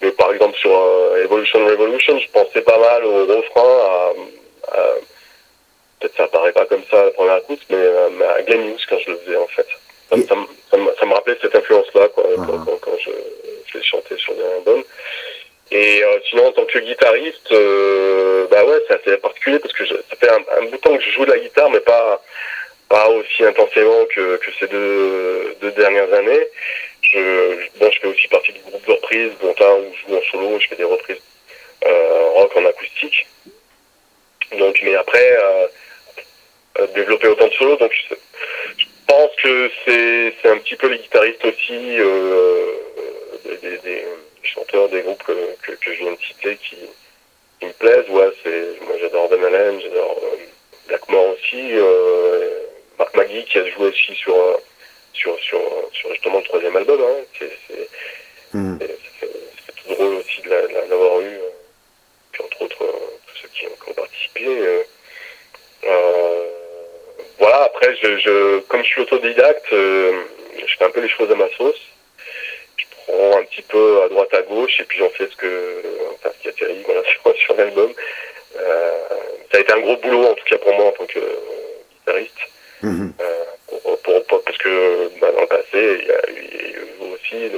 [0.00, 0.70] mais par exemple, sur
[1.22, 4.12] Evolution Revolution, je pensais pas mal au refrain,
[4.72, 4.94] à, à
[6.00, 8.98] peut-être ça apparaît pas comme ça à la première écoute, mais, à Glenn Hughes quand
[8.98, 9.66] je le faisais en fait.
[10.10, 10.34] Ça, ça,
[10.70, 12.42] ça, me, ça me rappelait cette influence-là quoi, Ah.
[12.46, 13.10] quand, quand, quand je,
[13.66, 14.84] je l'ai chanté sur des albums.
[15.72, 19.84] Et euh, sinon, en tant que guitariste, euh, bah ouais, c'est assez particulier parce que
[19.84, 21.80] je, ça fait un, un bout de temps que je joue de la guitare, mais
[21.80, 22.22] pas
[22.88, 26.46] pas aussi intensément que, que ces deux, deux dernières années.
[27.02, 30.22] Je, bon, je fais aussi partie du groupe de reprises, Bontin, où je joue en
[30.30, 31.20] solo, je fais des reprises
[31.84, 33.26] euh, rock en acoustique.
[34.58, 35.66] Donc, mais après, euh,
[36.78, 38.14] euh, développer autant de solos, donc je,
[39.06, 42.72] pense que c'est c'est un petit peu les guitaristes aussi, euh,
[43.62, 44.04] des,
[44.42, 46.76] chanteurs des groupes que, je viens de citer qui,
[47.62, 48.08] me plaisent.
[48.10, 50.36] Ouais, c'est moi j'adore Van Halen, j'adore euh,
[50.88, 52.60] Blackmore aussi, euh,
[52.98, 54.56] Mark Maggie qui a joué aussi sur euh,
[55.12, 55.60] sur sur,
[55.92, 57.00] sur justement le troisième album.
[57.00, 57.24] Hein.
[57.38, 57.88] C'est c'est-
[59.76, 61.50] tout drôle aussi de la- de la- d'avoir eu, euh,
[62.32, 62.92] puis entre autres euh,
[63.26, 64.44] tous ceux qui ont, qui ont participé.
[64.46, 64.82] euh,
[67.38, 70.22] voilà, après, je, je, comme je suis autodidacte, euh,
[70.66, 71.78] je fais un peu les choses à ma sauce.
[72.76, 75.82] Je prends un petit peu à droite à gauche et puis j'en fais ce que,
[76.14, 77.92] enfin, ce qui atterrit voilà, sur, sur l'album.
[78.56, 78.98] Euh,
[79.52, 81.20] ça a été un gros boulot en tout cas pour moi en tant que
[82.00, 82.32] guitariste.
[82.82, 83.12] Mhm.
[83.20, 83.44] Euh,
[84.44, 87.50] parce que bah, dans le passé, il y a, eu- il aussi,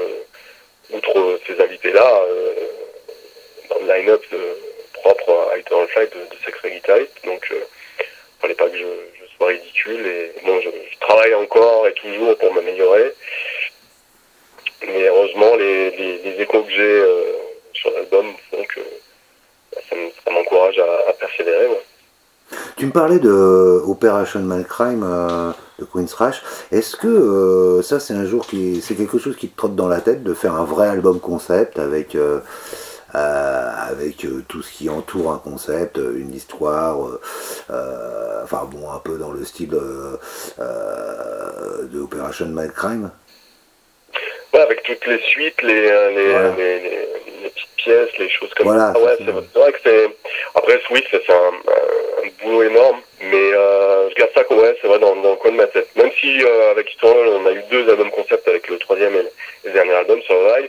[0.91, 2.55] outre ces invités-là, euh,
[3.71, 4.25] dans le line-up
[4.95, 7.25] propre à Eternal Flight de, de sacrés guitaristes.
[7.25, 7.61] Donc, euh,
[8.41, 8.85] fallait pas que je,
[9.37, 10.07] sois ridicule.
[10.07, 13.13] Et bon, je, travaille encore et toujours pour m'améliorer.
[14.87, 17.03] Mais heureusement, les, échos que j'ai
[17.75, 18.81] sur l'album font que
[19.73, 21.67] bah, ça me- ça m'encourage à, à persévérer.
[22.77, 26.43] Tu me parlais de Operation Malcrime euh, de Queen's Rush.
[26.71, 29.89] Est-ce que euh, ça, c'est un jour qui, c'est quelque chose qui te trotte dans
[29.89, 32.41] la tête de faire un vrai album concept avec euh,
[33.15, 37.21] euh, avec euh, tout ce qui entoure un concept, euh, une histoire, euh,
[37.71, 40.17] euh, enfin bon, un peu dans le style euh,
[40.61, 43.11] euh, de Operation Malcrime?
[44.55, 46.55] Ouais, avec toutes les suites, les, euh, les, Voilà.
[46.57, 47.09] les, les-
[47.43, 48.99] les petites pièces, les choses comme Voilà, ça.
[49.01, 50.09] Ouais, c'est c'est vrai que c'est.
[50.55, 54.57] Après, oui, c'est c'est un, un, un boulot énorme, mais euh, je garde ça quoi,
[54.57, 55.89] ouais, c'est vrai, dans, dans le coin de ma tête.
[55.97, 59.25] Même si euh, avec Eternal, on a eu deux albums concept avec le troisième et
[59.65, 60.69] le, dernier album, Survive,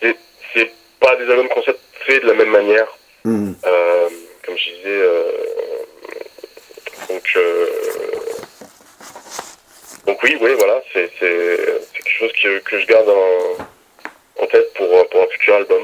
[0.00, 0.16] c'est
[0.54, 2.86] c'est pas des albums concept faits de la même manière.
[3.24, 3.54] Mhm.
[3.66, 4.08] Euh,
[4.46, 5.30] comme je disais, euh,
[7.08, 7.66] donc, euh,
[10.06, 14.88] donc oui, oui, voilà, c'est quelque chose que, que je garde en, en tête pour,
[15.08, 15.82] pour un futur album.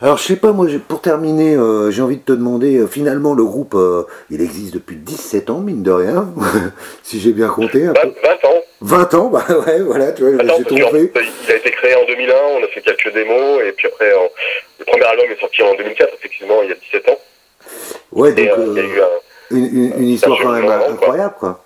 [0.00, 3.34] Alors je sais pas, moi pour terminer, euh, j'ai envie de te demander, euh, finalement
[3.34, 6.26] le groupe, euh, il existe depuis 17 ans, mine de rien,
[7.04, 7.84] si j'ai bien compté.
[7.86, 8.12] un 20, peu.
[8.24, 11.08] 20 ans, 20 ans, bah ouais, voilà, tu vois, je me Attends, suis trompé.
[11.14, 14.10] fait, il a été créé en 2001, on a fait quelques démos, et puis après,
[14.80, 17.18] le premier album est sorti en 2004, effectivement, il y a 17 ans.
[18.10, 20.88] Ouais, donc Et il y a eu un, une, une- une histoire quand même quoi.
[20.90, 21.64] incroyable, quoi.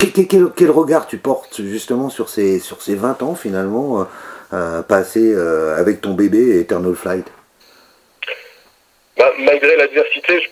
[0.00, 4.04] Quel, regard tu portes justement sur ces, sur ces 20 ans finalement euh,
[4.54, 7.26] euh, passés euh, avec ton bébé Eternal Flight?
[9.18, 10.48] Bah, malgré l'adversité,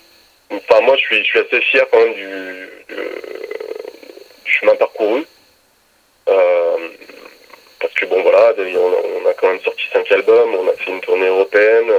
[0.51, 2.69] enfin moi je suis, assez fier quand même du,
[4.45, 5.25] chemin parcouru.
[7.81, 10.73] Parce que bon voilà, on a, on a quand même sorti cinq albums, on a
[10.75, 11.91] fait une tournée européenne,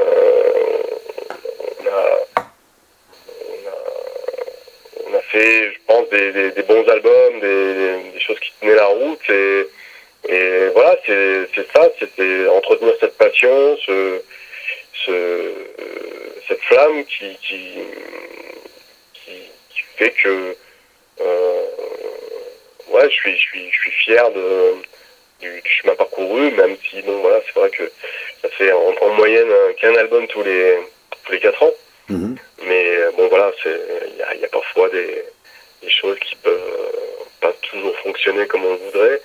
[1.80, 2.20] on, a,
[3.48, 3.76] on, a,
[5.10, 9.30] on a fait, je pense, des, des- bons albums, des, choses qui tenaient la route
[9.30, 9.66] et,
[10.28, 14.22] et voilà, c'est ça, c'était entretenir cette passion, ce,
[15.06, 15.52] ce,
[16.48, 17.80] cette flamme qui, qui,
[20.00, 20.56] fait que
[21.22, 21.66] euh,
[22.90, 24.76] ouais, je suis, je suis, je suis fier de,
[25.42, 27.92] du, chemin parcouru, même si bon voilà, c'est vrai que
[28.42, 30.78] ça fait en, en moyenne qu'un album tous les
[31.26, 31.74] tous les quatre ans.
[32.10, 32.36] Mhm.
[32.64, 35.24] Mais euh, bon voilà, il y a, il y a parfois des,
[35.84, 39.22] des choses qui peuvent euh, pas toujours fonctionner comme on voudrait.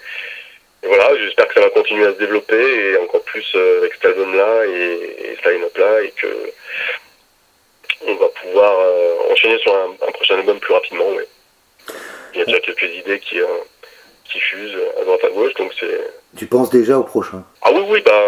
[0.83, 3.95] Et voilà, j'espère que ça va continuer à se développer et encore plus euh, avec
[3.95, 6.53] cet album-là et, et ce line-up-là et que
[8.07, 11.09] on va pouvoir euh, enchaîner sur un, un prochain album plus rapidement.
[11.13, 11.27] Ouais.
[12.35, 13.47] Il y a déjà quelques idées qui, euh,
[14.31, 16.01] qui fusent à droite à gauche, donc c'est
[16.37, 17.45] Tu penses déjà au prochain?
[17.63, 18.23] Ah oui, oui, bah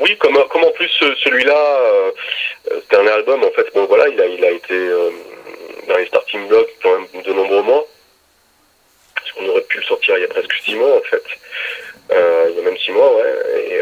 [0.00, 0.88] oui, comme, comme en plus
[1.24, 1.56] celui-là,
[2.66, 4.88] ce dernier album, en fait, bon voilà, il a, il a été
[5.88, 7.86] dans les starting blocks quand même de nombreux mois.
[9.14, 11.22] Parce qu'on aurait pu le sortir il y a presque six mois en fait.
[12.10, 13.70] il y a même six mois, ouais.
[13.70, 13.80] Et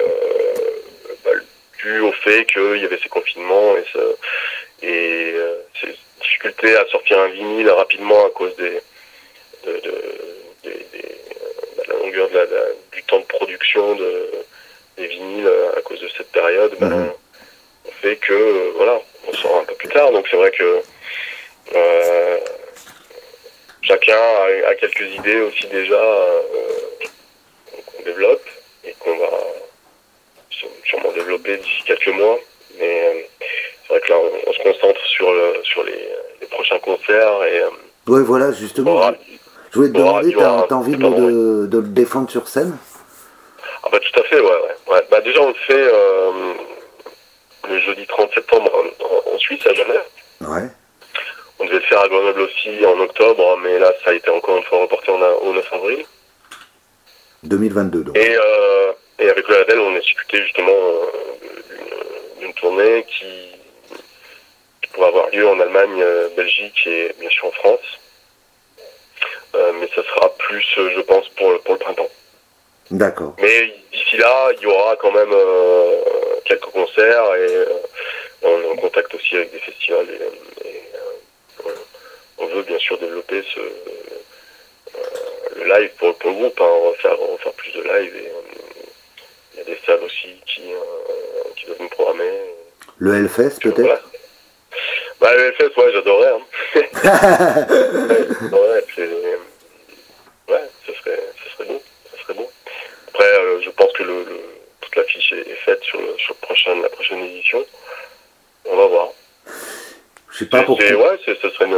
[1.24, 1.31] bah,
[1.78, 5.35] dû au fait qu'il y avait ces confinements et, ce, et
[5.81, 8.81] ces difficultés à sortir un vinyle rapidement à cause des,
[9.66, 10.72] de, de,
[11.91, 12.47] la longueur de la,
[12.93, 14.30] du temps de production de,
[14.97, 17.12] des vinyles à cause de cette période, ben, mhm.
[17.86, 20.11] on fait que voilà, on sort un peu plus tard.
[20.12, 20.82] Donc c'est vrai que
[21.74, 22.38] euh,
[23.82, 24.18] chacun
[24.66, 26.41] a, quelques idées aussi déjà euh,
[27.86, 28.47] qu'on développe
[28.84, 29.30] et qu'on va
[30.84, 32.38] sûrement développer d'ici quelques mois.
[32.78, 33.47] Mais euh,
[33.82, 37.45] c'est vrai que là, on, se concentre sur, le, sur les, prochains concerts.
[37.45, 37.62] Et,
[38.07, 39.12] oui, voilà, justement.
[39.71, 42.77] Je voulais te demander, t'as as envie de, de, le défendre sur scène?
[43.83, 44.51] Ah bah tout à fait, ouais.
[44.89, 45.07] ouais.
[45.11, 45.87] Bah, déjà, on le fait
[47.68, 48.71] le jeudi 30 septembre
[49.27, 50.05] en, Suisse, à Genève.
[50.41, 50.68] Ouais.
[51.59, 54.57] On devait le faire à Grenoble aussi en octobre, mais là, ça a été encore
[54.57, 56.05] une fois reporté au 9 avril.
[57.43, 58.16] 2022, donc.
[58.16, 65.09] Et, euh, et avec le label, on a discuté justement euh, d'une tournée qui, pourrait
[65.09, 67.79] avoir lieu en Allemagne, euh, Belgique et bien sûr en France.
[69.55, 72.09] Mais ça sera plus, je pense, pour, pour le printemps.
[72.90, 73.34] D'accord.
[73.40, 75.34] Mais d'ici là, il y aura quand même
[76.44, 77.66] quelques concerts et
[78.42, 80.70] on est en contact aussi avec des festivals et
[82.40, 85.01] on veut bien sûr développer ce, euh,
[85.57, 86.61] le live pour, le groupe.
[86.61, 86.64] Hein.
[86.68, 86.96] On, va
[87.38, 88.40] faire, plus de live et euh,
[89.53, 92.30] il y a des salles aussi qui, euh, qui doivent nous programmer.
[92.98, 94.03] Le Hellfest peut-être?
[95.21, 96.33] Bah, le Hellfest, ouais, j'adorerais.
[96.33, 96.41] Hein.
[98.53, 98.85] ouais,
[100.49, 101.83] ouais, ce serait, ce serait beau.
[102.12, 102.51] Ce serait beau.
[103.09, 103.27] Après,
[103.62, 104.25] je pense que le,
[104.81, 106.35] toute l'affiche est, faite sur, sur
[106.83, 107.64] la prochaine édition.
[108.64, 109.09] On va voir.
[110.33, 110.87] Je sais pas pourquoi.
[110.87, 111.77] Ouais, ce serait une,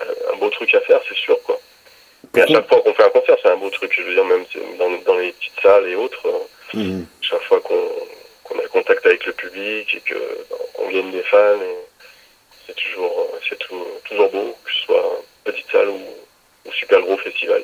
[0.00, 1.58] un, beau truc à faire, c'est sûr, quoi.
[2.34, 3.92] Mais à chaque fois qu'on fait un concert, c'est un beau truc.
[3.96, 4.44] Je veux dire, même
[4.78, 7.06] dans, dans les petites salles et autres, euh, mhm.
[7.22, 7.90] chaque fois qu'on
[8.54, 10.02] a contact avec le public et
[10.74, 11.58] qu'on gagne des fans,
[12.66, 16.00] c'est toujours, c'est toujours beau, que ce soit petite salle ou,
[16.72, 17.62] super gros festival.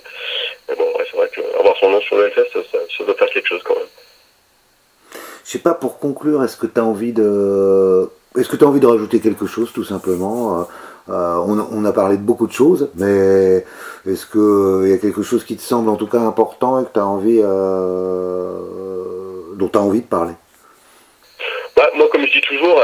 [0.68, 3.62] Mais bon, c'est vrai qu'avoir son nom sur le LFS, ça, doit faire quelque chose
[3.64, 3.85] quand même.
[5.45, 8.09] Je sais pas, pour conclure, est-ce que tu as envie de
[8.39, 10.62] est-ce que tu as envie de rajouter quelque chose tout simplement euh,
[11.11, 13.64] euh, on, a parlé de beaucoup de choses, mais
[14.07, 16.99] est-ce qu'il y a quelque chose qui te semble en tout cas important et que
[16.99, 18.57] as envie, euh,
[19.57, 20.35] dont tu as envie de parler?
[21.83, 22.83] Bah, Moi, comme je dis toujours,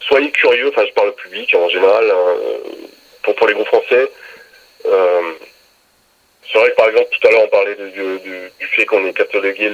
[0.00, 2.12] soyez curieux, enfin je parle au public en général,
[3.22, 4.08] pour, pour les groupes français.
[6.52, 9.70] C'est vrai que par exemple tout à l'heure on parlait du fait qu'on ait catalogué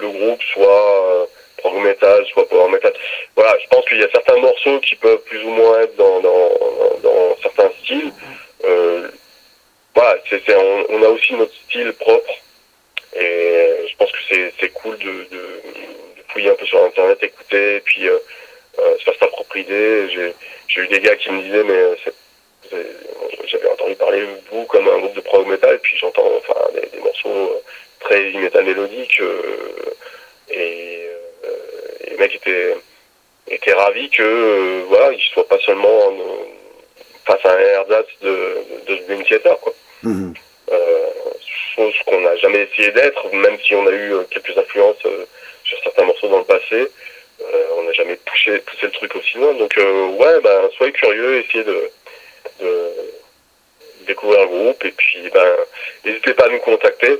[0.00, 1.26] le, groupe soit euh,
[1.58, 2.92] prog metal, soit power metal.
[3.36, 6.20] Voilà, je pense qu'il y a certains morceaux qui peuvent plus ou moins être dans,
[6.20, 8.12] dans, certains styles.
[8.64, 9.08] Euh,
[9.94, 12.32] voilà, c'est, on, a aussi notre style propre
[13.16, 14.18] et je pense que
[14.58, 15.60] c'est, cool de, de,
[16.28, 18.18] fouiller un peu sur internet, écouter, et puis euh,
[18.78, 20.08] euh, se faire sa propre idée.
[20.12, 20.34] J'ai,
[20.68, 21.96] j'ai eu des gars qui me disaient mais
[23.46, 26.98] j'avais entendu parler de vous comme un groupe de prog metal, puis j'entends enfin des,
[27.00, 27.62] morceaux euh,
[28.00, 29.94] très heavy metal mélodiques euh,
[30.50, 31.06] et,
[31.44, 32.76] euh, et, les mecs étaient
[33.48, 36.12] étaient ravis que voilà ils soient pas seulement
[37.26, 38.58] face à un ersatz de
[38.88, 39.74] de, Dream Theater quoi.
[40.04, 40.34] Mm-hmm.
[41.74, 45.02] Qu'on n'a jamais essayé d'être, même si on a eu quelques influences
[45.64, 46.88] sur certains morceaux dans le passé.
[47.76, 49.54] on n'a jamais poussé, le truc aussi loin.
[49.54, 51.90] Donc ouais, ben soyez curieux, essayez de,
[54.06, 55.56] découvrir le groupe et puis ben
[56.04, 57.18] n'hésitez pas à nous contacter.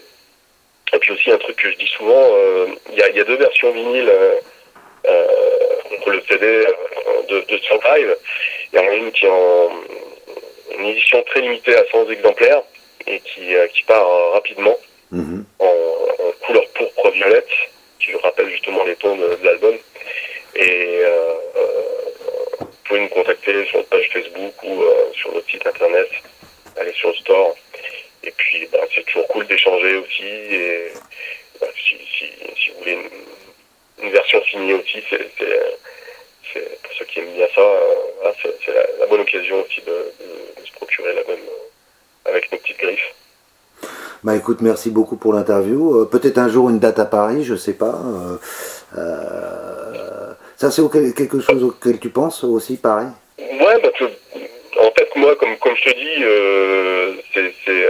[0.93, 3.73] Et puis aussi un truc que je dis souvent, euh, il y, a, deux versions
[3.73, 4.35] vinyle euh,
[5.07, 5.27] euh
[6.07, 8.17] le CD euh, de, de Live.
[8.73, 9.71] Il y en a une qui est en
[10.85, 12.63] édition très limitée à 100 exemplaires
[13.07, 14.77] et qui, qui part rapidement
[15.11, 15.45] mhm.
[15.59, 15.73] en,
[16.47, 17.49] couleur pourpre violette,
[17.99, 19.77] qui rappelle justement les tons de, l'album.
[20.57, 21.01] Et
[22.61, 24.85] vous pouvez nous contacter sur notre page Facebook ou
[25.15, 26.09] sur notre site internet
[26.77, 27.57] aller sur le store.
[28.23, 30.25] Et puis, bah, c'est toujours cool d'échanger aussi.
[30.25, 30.93] Et
[31.61, 32.99] bah, si, si, vous voulez
[34.03, 35.19] une, version signée aussi, c'est
[36.83, 38.33] pour ceux qui aiment bien ça, euh,
[38.65, 40.13] c'est la, bonne occasion aussi de,
[40.65, 43.15] se procurer la même euh, avec nos petites griffes.
[44.23, 46.03] Bah écoute, merci beaucoup pour l'interview.
[46.03, 47.99] Euh, peut-être un jour une date à Paris, je sais pas.
[50.59, 50.83] ça c'est
[51.15, 53.07] quelque chose auquel tu penses aussi, pareil
[53.39, 53.89] Ouais, bah,
[54.83, 57.89] en fait, moi, comme, comme je te dis, c'est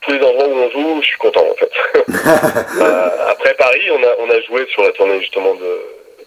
[0.00, 1.70] tous les endroits où on joue, je suis content en fait.
[3.28, 5.78] après Paris, on a, on a joué sur la tournée justement de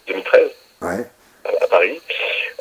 [0.06, 0.42] 2013.
[0.84, 1.08] Ouais
[1.46, 2.02] à, Paris.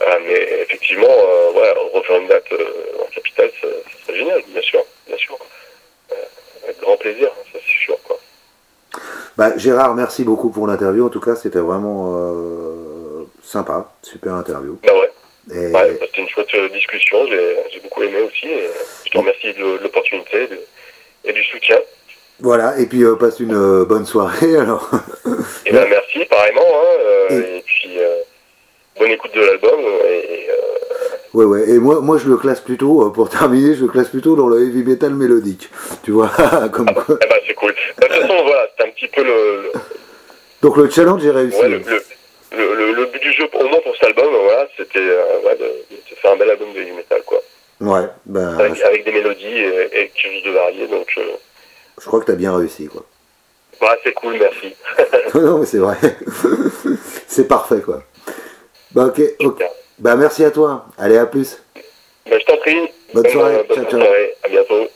[0.00, 3.50] Euh, mais effectivement, euh, ouais, refaire une date euh, en capitale,
[4.06, 5.38] c'est génial, bien sûr, bien sûr.
[6.64, 7.98] avec grand plaisir, ça c'est sûr.
[8.04, 8.18] Quoi.
[9.42, 11.04] Bah, Gérard, merci beaucoup pour l'interview.
[11.04, 12.16] En tout cas, c'était vraiment
[13.42, 14.78] sympa, super interview.
[14.84, 15.68] Bah ouais.
[15.72, 18.46] Bah, c'était une chouette discussion, j'ai beaucoup aimé aussi.
[19.04, 20.48] je te remercie de l'opportunité
[21.24, 21.78] et du soutien.
[22.38, 24.88] Voilà, et puis passe une bonne soirée alors.
[25.66, 26.62] et ben merci, pareillement.
[26.62, 27.62] Hein, et...
[27.66, 27.98] puis
[28.96, 29.80] bonne écoute de l'album.
[30.06, 30.72] Et, euh,
[31.34, 34.10] Ouais, ouais, et moi, moi je le classe plutôt, euh, pour terminer, je le classe
[34.10, 35.70] plutôt dans le heavy metal mélodique.
[36.02, 36.28] Tu vois,
[36.72, 37.18] comme ah, quoi.
[37.22, 37.74] Eh ben, c'est cool.
[37.98, 39.72] Bah, de toute façon, voilà, c'était un petit peu le.
[40.62, 41.58] Donc le challenge est réussi.
[41.58, 41.78] Ouais, le,
[42.54, 45.64] le, le, but du jeu, au moins pour cet album, voilà, c'était euh, ouais, de,
[45.64, 47.40] de, faire un bel album de heavy metal, quoi.
[47.80, 48.58] Ouais, ben.
[48.58, 51.18] Avec, des mélodies et, et, quelque chose de varié, donc.
[52.00, 53.04] Je crois que t'as bien réussi, quoi.
[53.80, 54.74] Ouais, c'est cool, merci.
[55.34, 55.96] non, mais c'est vrai.
[57.26, 58.02] c'est parfait, quoi.
[58.92, 59.20] Bah, ok.
[59.98, 60.86] Bah, merci à toi.
[60.98, 61.60] Allez, à plus.
[62.30, 62.88] Bah, je t'en prie.
[63.14, 63.64] Bonne soirée.
[63.74, 64.02] ciao, ciao.
[64.44, 64.92] À bientôt.